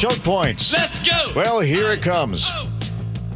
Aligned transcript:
Choke 0.00 0.24
points. 0.24 0.72
Let's 0.72 0.98
go. 1.06 1.32
Well, 1.36 1.60
here 1.60 1.90
it 1.90 2.00
comes. 2.00 2.50
Oh. 2.54 2.69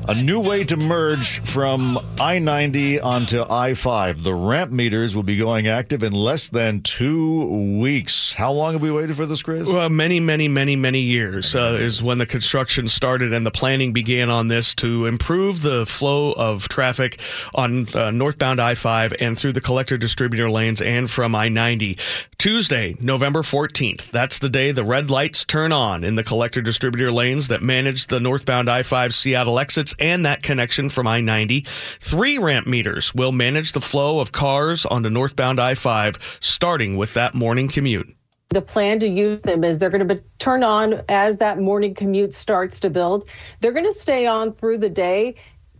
A 0.06 0.14
new 0.14 0.38
way 0.38 0.64
to 0.64 0.76
merge 0.76 1.40
from 1.40 1.98
I 2.20 2.38
90 2.38 3.00
onto 3.00 3.42
I 3.48 3.72
5. 3.72 4.22
The 4.22 4.34
ramp 4.34 4.70
meters 4.70 5.16
will 5.16 5.22
be 5.22 5.38
going 5.38 5.66
active 5.66 6.02
in 6.02 6.12
less 6.12 6.48
than 6.48 6.82
two 6.82 7.80
weeks. 7.80 8.34
How 8.34 8.52
long 8.52 8.74
have 8.74 8.82
we 8.82 8.90
waited 8.90 9.16
for 9.16 9.24
this, 9.24 9.42
Chris? 9.42 9.66
Well, 9.66 9.88
many, 9.88 10.20
many, 10.20 10.46
many, 10.46 10.76
many 10.76 11.00
years 11.00 11.54
uh, 11.54 11.78
is 11.80 12.02
when 12.02 12.18
the 12.18 12.26
construction 12.26 12.86
started 12.86 13.32
and 13.32 13.46
the 13.46 13.50
planning 13.50 13.94
began 13.94 14.28
on 14.28 14.48
this 14.48 14.74
to 14.74 15.06
improve 15.06 15.62
the 15.62 15.86
flow 15.86 16.32
of 16.32 16.68
traffic 16.68 17.18
on 17.54 17.88
uh, 17.94 18.10
northbound 18.10 18.60
I 18.60 18.74
5 18.74 19.14
and 19.20 19.38
through 19.38 19.54
the 19.54 19.62
collector 19.62 19.96
distributor 19.96 20.50
lanes 20.50 20.82
and 20.82 21.10
from 21.10 21.34
I 21.34 21.48
90. 21.48 21.96
Tuesday, 22.36 22.94
November 23.00 23.40
14th. 23.40 24.10
That's 24.10 24.38
the 24.38 24.50
day 24.50 24.70
the 24.70 24.84
red 24.84 25.08
lights 25.08 25.46
turn 25.46 25.72
on 25.72 26.04
in 26.04 26.14
the 26.14 26.24
collector 26.24 26.60
distributor 26.60 27.10
lanes 27.10 27.48
that 27.48 27.62
manage 27.62 28.08
the 28.08 28.20
northbound 28.20 28.68
I 28.68 28.82
5 28.82 29.14
Seattle 29.14 29.58
exits 29.58 29.93
and 29.98 30.26
that 30.26 30.42
connection 30.42 30.88
from 30.88 31.06
I 31.06 31.20
90. 31.20 31.66
Three 32.00 32.38
ramp 32.38 32.66
meters 32.66 33.14
will 33.14 33.32
manage 33.32 33.72
the 33.72 33.80
flow 33.80 34.20
of 34.20 34.32
cars 34.32 34.86
onto 34.86 35.10
northbound 35.10 35.60
I 35.60 35.74
5, 35.74 36.38
starting 36.40 36.96
with 36.96 37.14
that 37.14 37.34
morning 37.34 37.68
commute. 37.68 38.14
The 38.50 38.62
plan 38.62 39.00
to 39.00 39.08
use 39.08 39.42
them 39.42 39.64
is 39.64 39.78
they're 39.78 39.90
going 39.90 40.06
to 40.06 40.14
be, 40.14 40.20
turn 40.38 40.62
on 40.62 41.02
as 41.08 41.38
that 41.38 41.58
morning 41.58 41.94
commute 41.94 42.32
starts 42.32 42.78
to 42.80 42.90
build. 42.90 43.28
They're 43.60 43.72
going 43.72 43.86
to 43.86 43.92
stay 43.92 44.26
on 44.26 44.52
through 44.52 44.78
the 44.78 44.90
day 44.90 45.34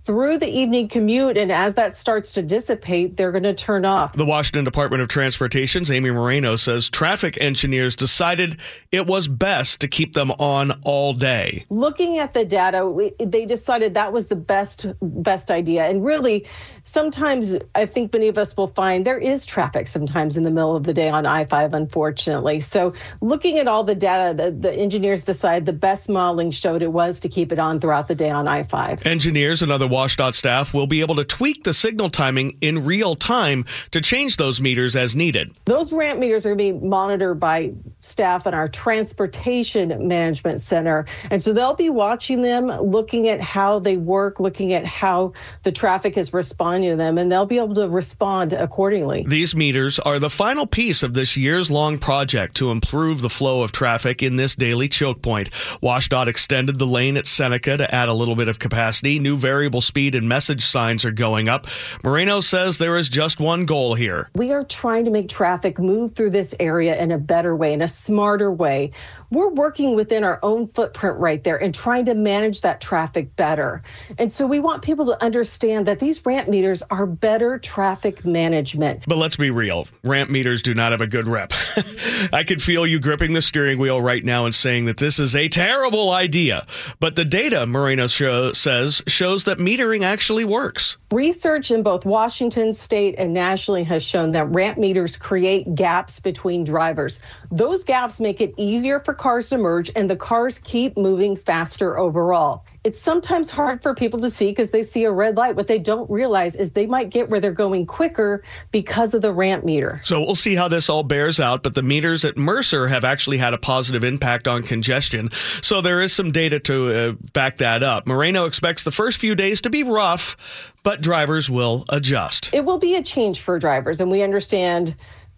through 0.05 0.39
the 0.39 0.47
evening 0.47 0.87
commute, 0.87 1.39
and 1.39 1.51
as 1.51 1.75
that 1.75 1.95
starts 1.95 2.33
to 2.35 2.43
dissipate, 2.43 3.17
they're 3.17 3.33
going 3.33 3.43
to 3.45 3.55
turn 3.55 3.85
off. 3.85 4.13
The 4.13 4.27
Washington 4.27 4.65
Department 4.65 5.03
of 5.03 5.09
Transportation's 5.09 5.91
Amy 5.91 6.11
Moreno 6.11 6.57
says 6.57 6.91
traffic 6.91 7.39
engineers 7.41 7.97
decided 7.97 8.59
it 8.93 9.07
was 9.07 9.29
best 9.29 9.81
to 9.81 9.89
keep 9.89 10.13
them 10.13 10.31
on 10.33 10.73
all 10.83 11.15
day. 11.15 11.65
Looking 11.71 12.19
at 12.19 12.35
the 12.35 12.45
data, 12.45 12.87
we, 12.87 13.13
they 13.19 13.47
decided 13.47 13.95
that 13.95 14.13
was 14.13 14.27
the 14.27 14.37
best 14.37 14.87
best 15.01 15.51
idea, 15.51 15.85
and 15.85 16.05
really, 16.05 16.47
sometimes 16.85 17.57
I 17.75 17.87
think 17.87 18.13
many 18.13 18.29
of 18.29 18.39
us 18.39 18.57
will 18.57 18.69
find 18.69 19.05
there 19.05 19.19
is 19.19 19.45
traffic 19.45 19.87
sometimes 19.87 20.37
in 20.37 20.45
the 20.45 20.51
middle 20.51 20.77
of 20.77 20.85
the 20.85 20.95
day 20.95 21.09
on 21.09 21.27
I 21.27 21.45
5, 21.45 21.75
unfortunately. 21.75 22.61
So, 22.61 22.95
looking 23.21 23.59
at 23.59 23.67
all 23.67 23.83
the 23.83 23.95
data, 23.95 24.35
the, 24.35 24.51
the 24.51 24.73
engineers 24.73 25.25
decided 25.25 25.67
the 25.67 25.73
best 25.73 26.09
modeling 26.09 26.51
showed 26.51 26.83
it 26.83 26.93
was 26.93 27.21
to 27.21 27.29
keep 27.29 27.51
it 27.51 27.59
on 27.59 27.81
throughout 27.81 28.07
the 28.07 28.15
day 28.15 28.31
on 28.31 28.47
I 28.47 28.63
5. 28.63 29.07
Engineers 29.07 29.63
and 29.63 29.73
other 29.73 29.89
WSDOT 29.89 30.35
staff 30.35 30.75
will 30.75 30.87
be 30.87 31.01
able 31.01 31.17
to 31.17 31.25
tweak 31.25 31.65
the 31.65 31.75
signal 31.75 32.11
timing 32.11 32.59
in 32.61 32.85
real 32.85 33.17
time 33.17 33.65
to 33.91 34.01
change 34.01 34.37
those 34.37 34.61
meters 34.61 34.95
as 34.95 35.17
needed. 35.17 35.55
Those 35.65 35.93
ramp 35.93 36.21
meters 36.21 36.47
are 36.47 36.55
being 36.55 36.89
monitored 36.89 37.41
by 37.41 37.73
staff 38.01 38.47
in 38.47 38.55
our 38.55 38.69
Transportation 38.69 40.07
Management 40.07 40.61
Center. 40.61 41.07
And 41.31 41.43
so 41.43 41.53
they'll 41.53 41.75
be 41.75 41.89
watching 41.89 42.43
them, 42.43 42.67
looking 42.67 43.29
at 43.29 43.41
how 43.41 43.79
they 43.79 43.97
work, 43.97 44.39
looking 44.39 44.75
at 44.75 44.85
how 44.85 45.33
the 45.63 45.73
traffic 45.73 46.19
is 46.19 46.33
responding 46.33 46.74
to 46.83 46.97
them, 46.97 47.19
and 47.19 47.31
they'll 47.31 47.47
be 47.47 47.59
able 47.59 47.75
to 47.75 47.89
respond 47.89 48.53
accordingly. 48.53 49.25
These 49.27 49.55
meters 49.55 49.99
are 49.99 50.19
the 50.19 50.31
final 50.31 50.67
piece 50.67 51.03
of 51.03 51.15
this 51.15 51.37
years 51.37 51.71
long 51.71 51.99
project 51.99 52.57
to 52.57 52.71
improve 52.71 53.21
the 53.21 53.31
flow 53.31 53.63
of 53.63 53.73
traffic 53.73 54.23
in 54.23 54.37
this 54.37 54.55
daily 54.55 54.89
choke 54.89 55.23
point. 55.23 55.51
WSDOT 55.83 56.27
extended 56.27 56.79
the 56.79 56.87
lane 56.87 57.17
at 57.17 57.27
Seneca 57.27 57.77
to 57.77 57.95
add 57.95 58.09
a 58.09 58.15
little 58.15 58.37
bit 58.37 58.49
of 58.49 58.59
capacity. 58.59 59.19
New 59.19 59.37
variable 59.37 59.81
speed 59.81 60.15
and 60.15 60.29
message 60.29 60.65
signs 60.65 61.05
are 61.05 61.11
going 61.11 61.49
up. 61.49 61.67
Moreno 62.03 62.41
says 62.41 62.79
there 62.79 62.97
is 62.97 63.09
just 63.09 63.41
one 63.41 63.67
goal 63.67 63.95
here. 63.95 64.31
We 64.35 64.53
are 64.53 64.65
trying 64.65 65.05
to 65.05 65.11
make 65.11 65.29
traffic 65.29 65.79
move 65.79 66.15
through 66.15 66.31
this 66.31 66.55
area 66.59 67.01
in 67.01 67.13
a 67.13 67.19
better 67.19 67.55
way, 67.55 67.73
in 67.73 67.83
a 67.83 67.89
smarter 67.89 68.51
way. 68.51 68.93
We're 69.31 69.51
working 69.51 69.97
within 69.97 70.23
our 70.23 70.39
own 70.43 70.69
footprint 70.69 71.19
right 71.19 71.43
there 71.43 71.61
and 71.61 71.75
trying 71.75 72.05
to 72.05 72.15
manage 72.15 72.61
that 72.61 72.81
traffic 72.81 73.35
better. 73.37 73.83
And 74.19 74.33
so 74.33 74.47
we 74.47 74.61
want 74.61 74.83
people 74.83 75.07
to 75.07 75.23
understand 75.23 75.87
that 75.87 75.99
these 75.99 76.25
ramp 76.25 76.49
meters 76.49 76.64
are 76.91 77.07
better 77.07 77.59
traffic 77.59 78.25
management. 78.25 79.05
But 79.07 79.19
let's 79.19 79.37
be 79.37 79.51
real 79.51 79.87
ramp 80.03 80.31
meters 80.31 80.63
do 80.63 80.75
not 80.75 80.93
have 80.93 81.01
a 81.01 81.07
good 81.07 81.27
rep. 81.27 81.53
I 82.33 82.45
could 82.45 82.63
feel 82.63 82.87
you 82.87 83.01
gripping 83.01 83.33
the 83.33 83.43
steering 83.43 83.79
wheel 83.79 84.01
right 84.01 84.25
now 84.25 84.47
and 84.47 84.55
saying 84.55 84.87
that 84.87 84.97
this 84.97 85.19
is 85.19 85.35
a 85.35 85.49
terrible 85.49 86.11
idea. 86.11 86.67
But 87.01 87.17
the 87.17 87.25
data, 87.25 87.67
Moreno 87.67 88.07
show, 88.07 88.53
says, 88.53 89.03
shows 89.07 89.45
that 89.45 89.59
metering 89.59 90.03
actually 90.03 90.45
works. 90.45 90.97
Research 91.13 91.71
in 91.71 91.83
both 91.83 92.05
Washington 92.05 92.73
state 92.73 93.15
and 93.19 93.33
nationally 93.33 93.85
has 93.85 94.03
shown 94.03 94.33
that 94.33 94.47
ramp 94.47 94.79
meters 94.79 95.17
create 95.17 95.75
gaps 95.75 96.21
between 96.21 96.65
drivers. 96.65 97.21
Those 97.51 97.85
gaps 97.85 98.21
make 98.21 98.41
it 98.41 98.55
easier 98.57 99.01
for 99.01 99.15
cars 99.15 99.51
to 99.51 99.59
merge, 99.59 99.91
and 99.95 100.09
the 100.09 100.17
cars 100.17 100.59
keep 100.59 100.97
moving 100.97 101.37
faster 101.37 101.99
overall. 101.99 102.65
It's 102.85 103.01
sometimes 103.01 103.49
hard 103.49 103.83
for 103.83 103.95
people 103.95 104.21
to 104.21 104.29
see 104.29 104.51
because 104.51 104.71
they 104.71 104.83
see 104.83 105.05
a 105.05 105.11
red 105.11 105.39
light. 105.39 105.57
What 105.57 105.69
they 105.69 105.79
don't 105.79 106.09
realize 106.11 106.55
is 106.55 106.73
they 106.73 106.87
might 106.87 107.09
get 107.09 107.31
where 107.31 107.41
they're 107.41 107.51
going 107.51 107.87
quicker 107.87 108.43
because 108.73 109.15
of 109.15 109.23
the 109.23 109.33
ramp 109.33 109.65
meter. 109.65 110.03
So 110.05 110.21
we'll 110.21 110.35
see 110.35 110.55
how 110.55 110.69
this 110.69 110.91
all 110.91 111.03
bears 111.03 111.41
out. 111.41 111.63
But 111.63 111.75
the 111.75 111.83
meters 111.83 112.27
at 112.27 112.37
Mercer 112.37 112.87
have 112.89 113.03
actually 113.03 113.39
had 113.39 113.55
a 113.55 113.59
positive 113.59 114.05
impact 114.05 114.47
on 114.47 114.63
congestion. 114.63 115.31
So 115.63 115.81
there 115.81 116.03
is 116.03 116.13
some 116.13 116.31
data 116.31 116.61
to 116.61 116.93
uh, 116.93 117.13
back 117.33 117.59
that 117.59 117.83
up. 117.83 118.07
Moreno 118.07 118.45
expects 118.45 118.83
the 118.83 118.93
first 118.93 119.19
few 119.19 119.35
days 119.35 119.63
to 119.63 119.71
be 119.71 119.83
rough, 119.83 120.37
but 120.83 121.01
drivers 121.01 121.49
will 121.49 121.87
adjust. 121.89 122.55
It 122.55 122.67
will 122.67 122.79
be 122.79 122.97
a 122.97 123.03
change 123.03 123.41
for 123.41 123.59
drivers, 123.59 124.03
and 124.03 124.11
we 124.11 124.23
understand 124.23 124.95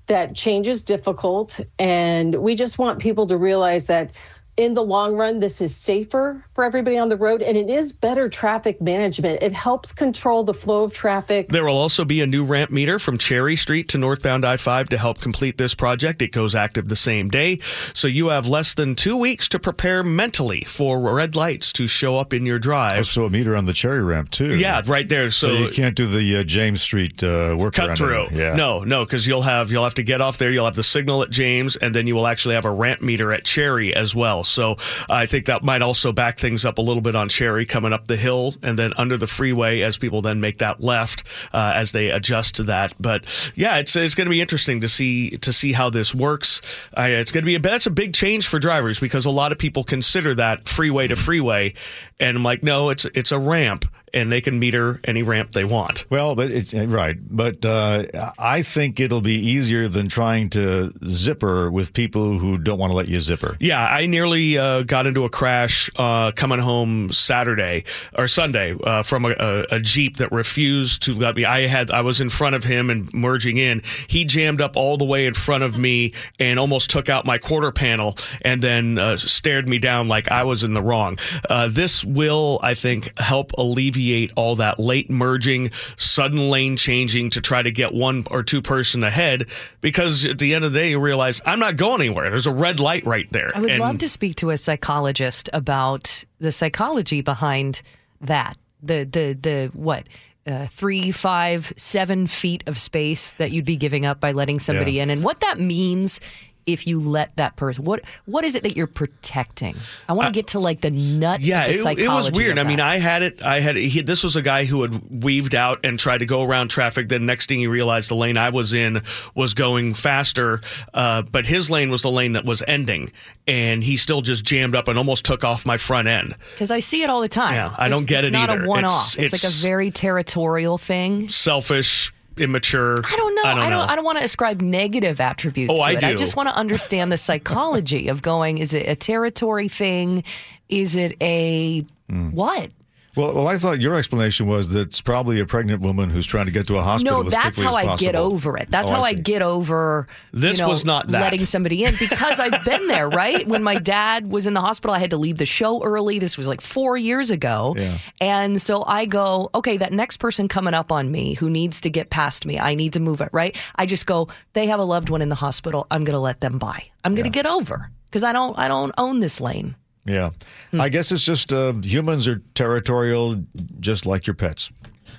that 0.07 0.34
change 0.34 0.67
is 0.67 0.83
difficult. 0.83 1.61
And 1.78 2.34
we 2.34 2.55
just 2.55 2.78
want 2.78 2.99
people 2.99 3.27
to 3.27 3.37
realize 3.37 3.87
that 3.87 4.17
in 4.56 4.75
the 4.75 4.83
long 4.83 5.15
run, 5.15 5.41
this 5.41 5.61
is 5.61 5.77
safer 5.77 6.44
for 6.55 6.65
everybody 6.65 6.97
on 6.97 7.09
the 7.09 7.17
road 7.17 7.43
and 7.43 7.56
it 7.56 7.69
is 7.69 7.93
better 7.93 8.28
traffic 8.28 8.81
management. 8.81 9.43
It 9.43 9.53
helps 9.53 9.93
control 9.93 10.44
the 10.44 10.55
flow 10.55 10.84
of 10.84 10.94
traffic. 10.94 11.49
There 11.50 11.65
will 11.65 11.77
also 11.77 12.05
be 12.05 12.22
a 12.22 12.27
new 12.27 12.44
ramp 12.44 12.71
meter 12.71 12.99
from 12.99 13.19
Cherry 13.19 13.56
Street 13.56 13.89
to 13.91 13.99
northbound 13.99 14.45
I 14.45 14.56
5 14.56 14.89
to 14.91 14.99
help 14.99 15.21
complete 15.21 15.59
this 15.59 15.75
project. 15.75 16.22
It 16.22 16.33
goes 16.33 16.55
active 16.55 16.89
the 16.89 16.97
same 16.97 17.28
day. 17.28 17.61
So 17.93 18.09
you 18.09 18.28
have 18.28 18.47
less 18.47 18.75
than 18.75 18.95
two 18.95 19.16
weeks 19.16 19.49
to 19.50 19.59
prepare 19.59 20.03
mentally 20.03 20.62
for 20.62 21.00
red 21.15 21.37
lights 21.37 21.72
to 21.75 21.87
show 21.87 22.16
up 22.16 22.33
in 22.33 22.47
your 22.47 22.59
drive. 22.59 22.99
Also, 22.99 23.27
a 23.27 23.31
meter 23.31 23.55
on 23.55 23.66
the 23.66 23.72
Cherry 23.72 24.03
ramp, 24.03 24.31
too. 24.31 24.56
Yeah, 24.56 24.81
right 24.87 25.09
there. 25.09 25.31
So, 25.31 25.49
So 25.49 25.53
you 25.55 25.71
can't 25.71 25.95
do 25.95 26.06
the 26.06 26.39
uh, 26.39 26.43
James 26.45 26.81
Street 26.81 27.22
uh, 27.22 27.55
work 27.59 27.75
cut 27.75 27.99
through. 27.99 28.28
Yeah. 28.33 28.55
No, 28.55 28.84
no, 28.84 29.05
because 29.05 29.27
you'll 29.27 29.43
have 29.43 29.71
you'll 29.71 29.84
have 29.84 29.95
to 29.95 30.03
get 30.03 30.21
off 30.21 30.39
there. 30.39 30.50
You'll 30.50 30.65
have 30.65 30.77
the 30.77 30.83
signal 30.83 31.22
at 31.22 31.31
James, 31.31 31.77
and 31.77 31.95
then 31.95 32.06
you 32.06 32.15
will 32.15 32.27
actually 32.27 32.55
have 32.55 32.65
a 32.65 32.71
ramp 32.71 33.03
meter 33.03 33.33
at 33.33 33.45
Cherry 33.45 33.95
as 33.95 34.15
well. 34.15 34.45
So 34.47 34.77
I 35.09 35.27
think 35.27 35.47
that 35.47 35.62
might 35.62 35.83
also 35.83 36.12
back 36.12 36.39
things 36.39 36.65
up 36.65 36.79
a 36.79 36.83
little 36.83 37.03
bit 37.03 37.17
on 37.17 37.29
Cherry 37.29 37.67
coming 37.67 37.93
up 37.93 38.07
the 38.07 38.17
hill 38.17 38.55
and 38.62 38.79
then 38.79 38.93
under 38.97 39.17
the 39.17 39.27
freeway 39.27 39.81
as 39.81 39.99
people 39.99 40.23
then 40.23 40.41
make 40.41 40.59
that 40.59 40.81
left 40.81 41.25
uh, 41.53 41.73
as 41.75 41.93
they 41.93 42.11
adjust 42.11 42.57
to 42.57 42.65
that. 42.65 42.95
But 43.01 43.25
yeah, 43.55 43.79
it's 43.79 43.97
it's 43.97 44.15
going 44.15 44.27
to 44.27 44.31
be 44.31 44.41
interesting 44.41 44.81
to 44.81 44.89
see 44.89 45.39
to 45.39 45.53
see 45.53 45.73
how 45.73 45.91
this 45.91 46.15
works. 46.15 46.61
It's 46.97 47.33
going 47.33 47.43
to 47.43 47.47
be 47.47 47.57
a 47.57 47.59
that's 47.59 47.87
a 47.87 47.91
big 47.91 48.15
change 48.15 48.47
for 48.47 48.59
drivers 48.59 49.01
because 49.01 49.27
a 49.27 49.31
lot 49.31 49.53
of 49.53 49.59
people 49.59 49.84
consider 49.84 50.34
that 50.34 50.69
freeway 50.69 51.09
to 51.09 51.17
freeway, 51.17 51.75
and 52.21 52.37
I'm 52.37 52.43
like, 52.43 52.63
no, 52.63 52.91
it's 52.91 53.05
it's 53.07 53.33
a 53.33 53.39
ramp 53.39 53.87
and 54.16 54.32
they 54.32 54.41
can 54.41 54.59
meter 54.59 54.99
any 55.04 55.22
ramp 55.22 55.53
they 55.53 55.65
want. 55.65 56.06
Well, 56.09 56.34
but 56.34 56.50
it's 56.50 56.72
right. 56.72 57.16
But 57.21 57.65
uh, 57.65 58.06
I 58.38 58.62
think 58.62 58.99
it'll 58.99 59.21
be 59.21 59.34
easier 59.34 59.88
than 59.88 60.09
trying 60.09 60.49
to 60.50 60.93
zipper 61.04 61.71
with 61.71 61.93
people 61.93 62.38
who 62.38 62.56
don't 62.56 62.78
want 62.78 62.93
to 62.93 62.97
let 62.97 63.09
you 63.09 63.21
zipper. 63.21 63.59
Yeah, 63.60 63.84
I 63.87 64.06
nearly 64.06 64.56
uh, 64.56 64.82
got 64.84 65.06
into 65.06 65.25
a 65.25 65.28
crash 65.28 65.91
uh, 65.97 66.32
coming 66.32 66.60
home 66.60 67.12
Saturday 67.12 67.84
or 68.16 68.27
Sunday 68.27 68.75
uh, 68.82 69.03
from 69.03 69.27
a, 69.27 69.34
a, 69.38 69.66
a 69.72 69.81
Jeep 69.81 70.16
that 70.16 70.33
refused 70.33 71.03
to 71.03 71.15
let 71.15 71.37
me. 71.37 71.44
I 71.44 71.66
had 71.66 71.91
I 71.91 72.00
was 72.00 72.22
in 72.22 72.31
front 72.31 72.56
of 72.56 72.65
him 72.65 72.88
and 72.88 73.12
merging 73.12 73.59
in. 73.59 73.83
He 74.06 74.25
jammed 74.25 74.62
up 74.62 74.77
all 74.78 74.97
the 74.97 75.04
way 75.04 75.27
in 75.27 75.34
front 75.34 75.62
of 75.62 75.77
me 75.77 76.15
and 76.41 76.59
almost 76.59 76.88
took 76.88 77.10
out 77.10 77.27
my 77.27 77.37
quarter 77.37 77.71
panel 77.71 78.16
and 78.41 78.62
then 78.62 78.98
uh, 78.98 79.19
stared 79.19 79.69
me 79.69 79.78
down 79.78 80.09
like 80.09 80.31
I 80.31 80.44
was 80.44 80.65
in 80.65 80.72
the 80.72 80.83
wrong. 80.83 81.19
Uh, 81.51 81.69
this 81.69 82.03
will, 82.03 82.59
I 82.62 82.72
think, 82.72 83.19
help 83.19 83.53
alleviate 83.59 84.06
all 84.37 84.57
that 84.57 84.79
late 84.79 85.11
merging, 85.11 85.71
sudden 85.97 86.49
lane 86.51 86.77
changing 86.77 87.31
to 87.31 87.41
try 87.41 87.63
to 87.63 87.71
get 87.71 87.93
one 87.95 88.25
or 88.31 88.43
two 88.43 88.63
person 88.63 89.05
ahead. 89.05 89.47
Because 89.81 90.25
at 90.25 90.39
the 90.39 90.55
end 90.55 90.65
of 90.65 90.73
the 90.73 90.79
day, 90.79 90.91
you 90.91 91.01
realize 91.01 91.41
I'm 91.45 91.59
not 91.59 91.77
going 91.77 92.01
anywhere. 92.01 92.31
There's 92.31 92.47
a 92.47 92.53
red 92.53 92.81
light 92.81 93.05
right 93.07 93.31
there. 93.33 93.51
I 93.55 93.61
would 93.61 93.71
And- 93.71 93.81
love 93.81 93.99
to 93.99 94.09
speak 94.09 94.37
to 94.37 94.51
a 94.51 94.57
psychologist 94.57 95.49
about 95.53 96.25
the 96.39 96.53
psychology 96.53 97.21
behind 97.23 97.83
that. 98.21 98.57
The 98.83 99.05
the 99.05 99.37
the 99.41 99.71
what? 99.75 100.07
Uh, 100.47 100.69
three, 100.69 101.11
five, 101.11 101.73
seven 101.77 102.29
feet 102.29 102.63
of 102.69 102.79
space 102.79 103.33
that 103.33 103.51
you'd 103.51 103.65
be 103.65 103.75
giving 103.75 104.07
up 104.07 104.21
by 104.21 104.31
letting 104.31 104.61
somebody 104.61 104.93
Yeah. 104.93 105.03
in, 105.03 105.11
and 105.11 105.25
what 105.25 105.41
that 105.41 105.59
means 105.59 106.21
if 106.66 106.86
you 106.86 107.01
let 107.01 107.34
that 107.36 107.57
person? 107.57 107.84
What 107.84 108.03
What 108.24 108.45
is 108.45 108.54
it 108.54 108.63
that 108.65 108.77
you're 108.77 108.86
protecting? 108.86 109.77
I 110.09 110.13
want 110.13 110.27
to 110.27 110.33
get 110.33 110.48
to 110.48 110.59
like 110.60 110.80
the 110.80 110.91
nut. 110.91 111.41
Yeah, 111.41 111.65
of 111.66 111.83
the 111.83 111.89
it, 111.91 111.98
it 112.01 112.09
was 112.09 112.30
weird. 112.33 112.59
I 112.59 112.65
mean. 112.65 112.80
I 112.80 112.98
had 112.98 113.22
it. 113.22 113.42
I 113.42 113.60
had 113.60 113.77
he, 113.77 114.03
this 114.03 114.22
was 114.22 114.36
a 114.36 114.42
guy 114.42 114.65
who 114.65 114.83
had 114.83 115.24
weaved 115.24 115.54
out 115.54 115.80
and 115.84 115.98
tried 115.98 116.18
to 116.18 116.27
go 116.27 116.42
around 116.42 116.68
traffic. 116.68 117.09
Then 117.09 117.24
next 117.27 117.48
thing 117.48 117.59
he 117.60 117.66
realized 117.66 118.10
the 118.10 118.15
lane 118.16 118.36
I 118.36 118.51
was 118.51 118.74
in 118.74 119.03
was 119.34 119.54
going 119.54 119.95
faster, 119.95 120.60
uh, 120.92 121.22
but 121.22 121.47
his 121.47 121.71
lane 121.71 121.91
was 121.91 122.03
the 122.03 122.10
lane 122.10 122.33
that 122.33 122.45
was 122.45 122.63
ending, 122.66 123.10
and 123.47 123.83
he 123.83 123.97
still 123.97 124.21
just 124.22 124.45
jammed 124.45 124.74
up 124.74 124.89
and 124.89 124.98
almost 124.98 125.24
took 125.24 125.45
off 125.45 125.65
my 125.65 125.77
front 125.77 126.09
end. 126.09 126.34
because 126.54 126.71
I 126.71 126.80
see 126.80 127.03
it 127.03 127.10
all 127.10 127.21
the 127.21 127.28
time. 127.28 127.54
Yeah, 127.54 127.74
I 127.78 127.89
don't 127.89 128.03
It's- 128.03 128.09
get 128.09 128.19
it's 128.24 128.28
it 128.28 128.33
not 128.33 128.51
either. 128.51 128.65
a 128.65 128.69
one 128.69 128.84
off. 128.84 129.19
It's- 129.19 129.33
It's, 129.33 129.45
like 129.45 129.51
a 129.53 129.54
very 129.57 129.91
territorial 129.91 130.78
thing. 130.78 131.28
Selfish, 131.28 132.12
immature. 132.38 132.98
I 133.04 133.16
don't 133.16 133.34
know. 133.34 133.42
I 133.44 133.54
don't, 133.54 133.62
I 133.62 133.71
don't. 133.71 133.97
don't 133.97 134.04
want 134.04 134.18
to 134.18 134.24
ascribe 134.24 134.60
negative 134.60 135.21
attributes 135.21 135.72
Oh, 135.74 135.77
to 135.78 135.83
I 135.83 135.92
it. 135.92 136.04
I 136.04 136.15
just 136.15 136.36
want 136.36 136.48
to 136.48 136.54
understand 136.56 137.10
the 137.12 137.16
psychology 137.27 138.09
of 138.09 138.22
going. 138.22 138.59
Is 138.59 138.74
it 138.74 138.88
a 138.88 138.94
territory 138.97 139.68
thing? 139.68 140.24
Is 140.68 140.97
it 140.97 141.16
a 141.21 141.84
Hmm. 142.09 142.30
what? 142.30 142.71
Well, 143.16 143.34
well, 143.34 143.48
I 143.48 143.57
thought 143.57 143.80
your 143.80 143.95
explanation 143.97 144.47
was 144.47 144.68
that 144.71 144.80
it's 144.89 145.01
probably 145.01 145.41
a 145.41 145.47
pregnant 145.47 145.80
woman 145.80 146.10
who's 146.10 146.27
trying 146.27 146.45
to 146.47 146.53
get 146.53 146.66
to 146.66 146.77
a 146.77 146.83
hospital. 146.83 147.21
No, 147.22 147.27
as 147.27 147.33
that's 147.33 147.59
quickly 147.59 147.86
how 147.86 147.95
as 147.95 148.01
I 148.01 148.04
get 148.04 148.15
over 148.15 148.59
it. 148.59 148.71
That's 148.71 148.89
Oh, 148.89 148.92
how 148.92 149.03
I, 149.03 149.15
see. 149.15 149.22
get 149.22 149.41
over. 149.41 150.07
This 150.33 150.59
you 150.59 150.65
know, 150.65 150.68
was 150.68 150.84
not 150.84 151.07
that. 151.09 151.21
letting 151.22 151.47
somebody 151.47 151.84
in 151.84 151.95
because 151.98 152.39
I've 152.39 152.63
been 152.65 152.86
there. 152.89 153.09
Right 153.09 153.48
when 153.48 153.63
my 153.63 153.77
dad 153.77 154.30
was 154.30 154.47
in 154.47 154.53
the 154.53 154.60
hospital, 154.60 154.95
I 154.95 154.98
had 154.98 155.10
to 155.10 155.16
leave 155.16 155.39
the 155.39 155.47
show 155.47 155.83
early. 155.83 156.18
This 156.18 156.36
was 156.36 156.47
like 156.47 156.60
four 156.60 156.97
years 156.98 157.30
ago, 157.30 157.74
Yeah. 157.77 157.97
and 158.21 158.60
so 158.60 158.84
I 158.86 159.07
go, 159.07 159.48
okay, 159.54 159.78
that 159.78 159.92
next 159.95 160.19
person 160.19 160.47
coming 160.47 160.74
up 160.74 160.92
on 160.92 161.10
me 161.10 161.33
who 161.34 161.48
needs 161.48 161.80
to 161.80 161.91
get 161.91 162.10
past 162.10 162.45
me, 162.45 162.59
I 162.59 162.74
need 162.74 162.92
to 162.92 163.01
move 163.01 163.21
it. 163.22 163.30
Right? 163.33 163.57
I 163.77 163.86
just 163.86 164.04
go. 164.07 164.28
They 164.53 164.66
have 164.66 164.78
a 164.78 164.84
loved 164.84 165.09
one 165.09 165.22
in 165.22 165.30
the 165.30 165.34
hospital. 165.34 165.86
I'm 165.91 166.04
going 166.04 166.15
to 166.16 166.21
let 166.21 166.41
them 166.42 166.59
by. 166.59 166.84
I'm 167.03 167.15
going 167.15 167.24
to 167.24 167.30
get 167.34 167.47
over 167.47 167.91
because 168.10 168.24
I 168.24 168.33
don't. 168.33 168.59
I 168.59 168.69
don't 168.69 168.92
own 168.98 169.21
this 169.21 169.41
lane. 169.41 169.74
Yeah, 170.07 170.31
Hmm. 170.71 170.81
I 170.81 170.89
guess 170.89 171.11
it's 171.13 171.25
just 171.25 171.53
uh, 171.53 171.73
humans 171.83 172.27
are 172.29 172.43
territorial, 172.55 173.43
just 173.81 174.07
like 174.07 174.27
your 174.27 174.35
pets. 174.35 174.71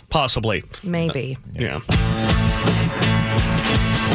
Possibly. 0.10 0.64
Maybe. 0.84 1.38
Yeah. 1.54 1.80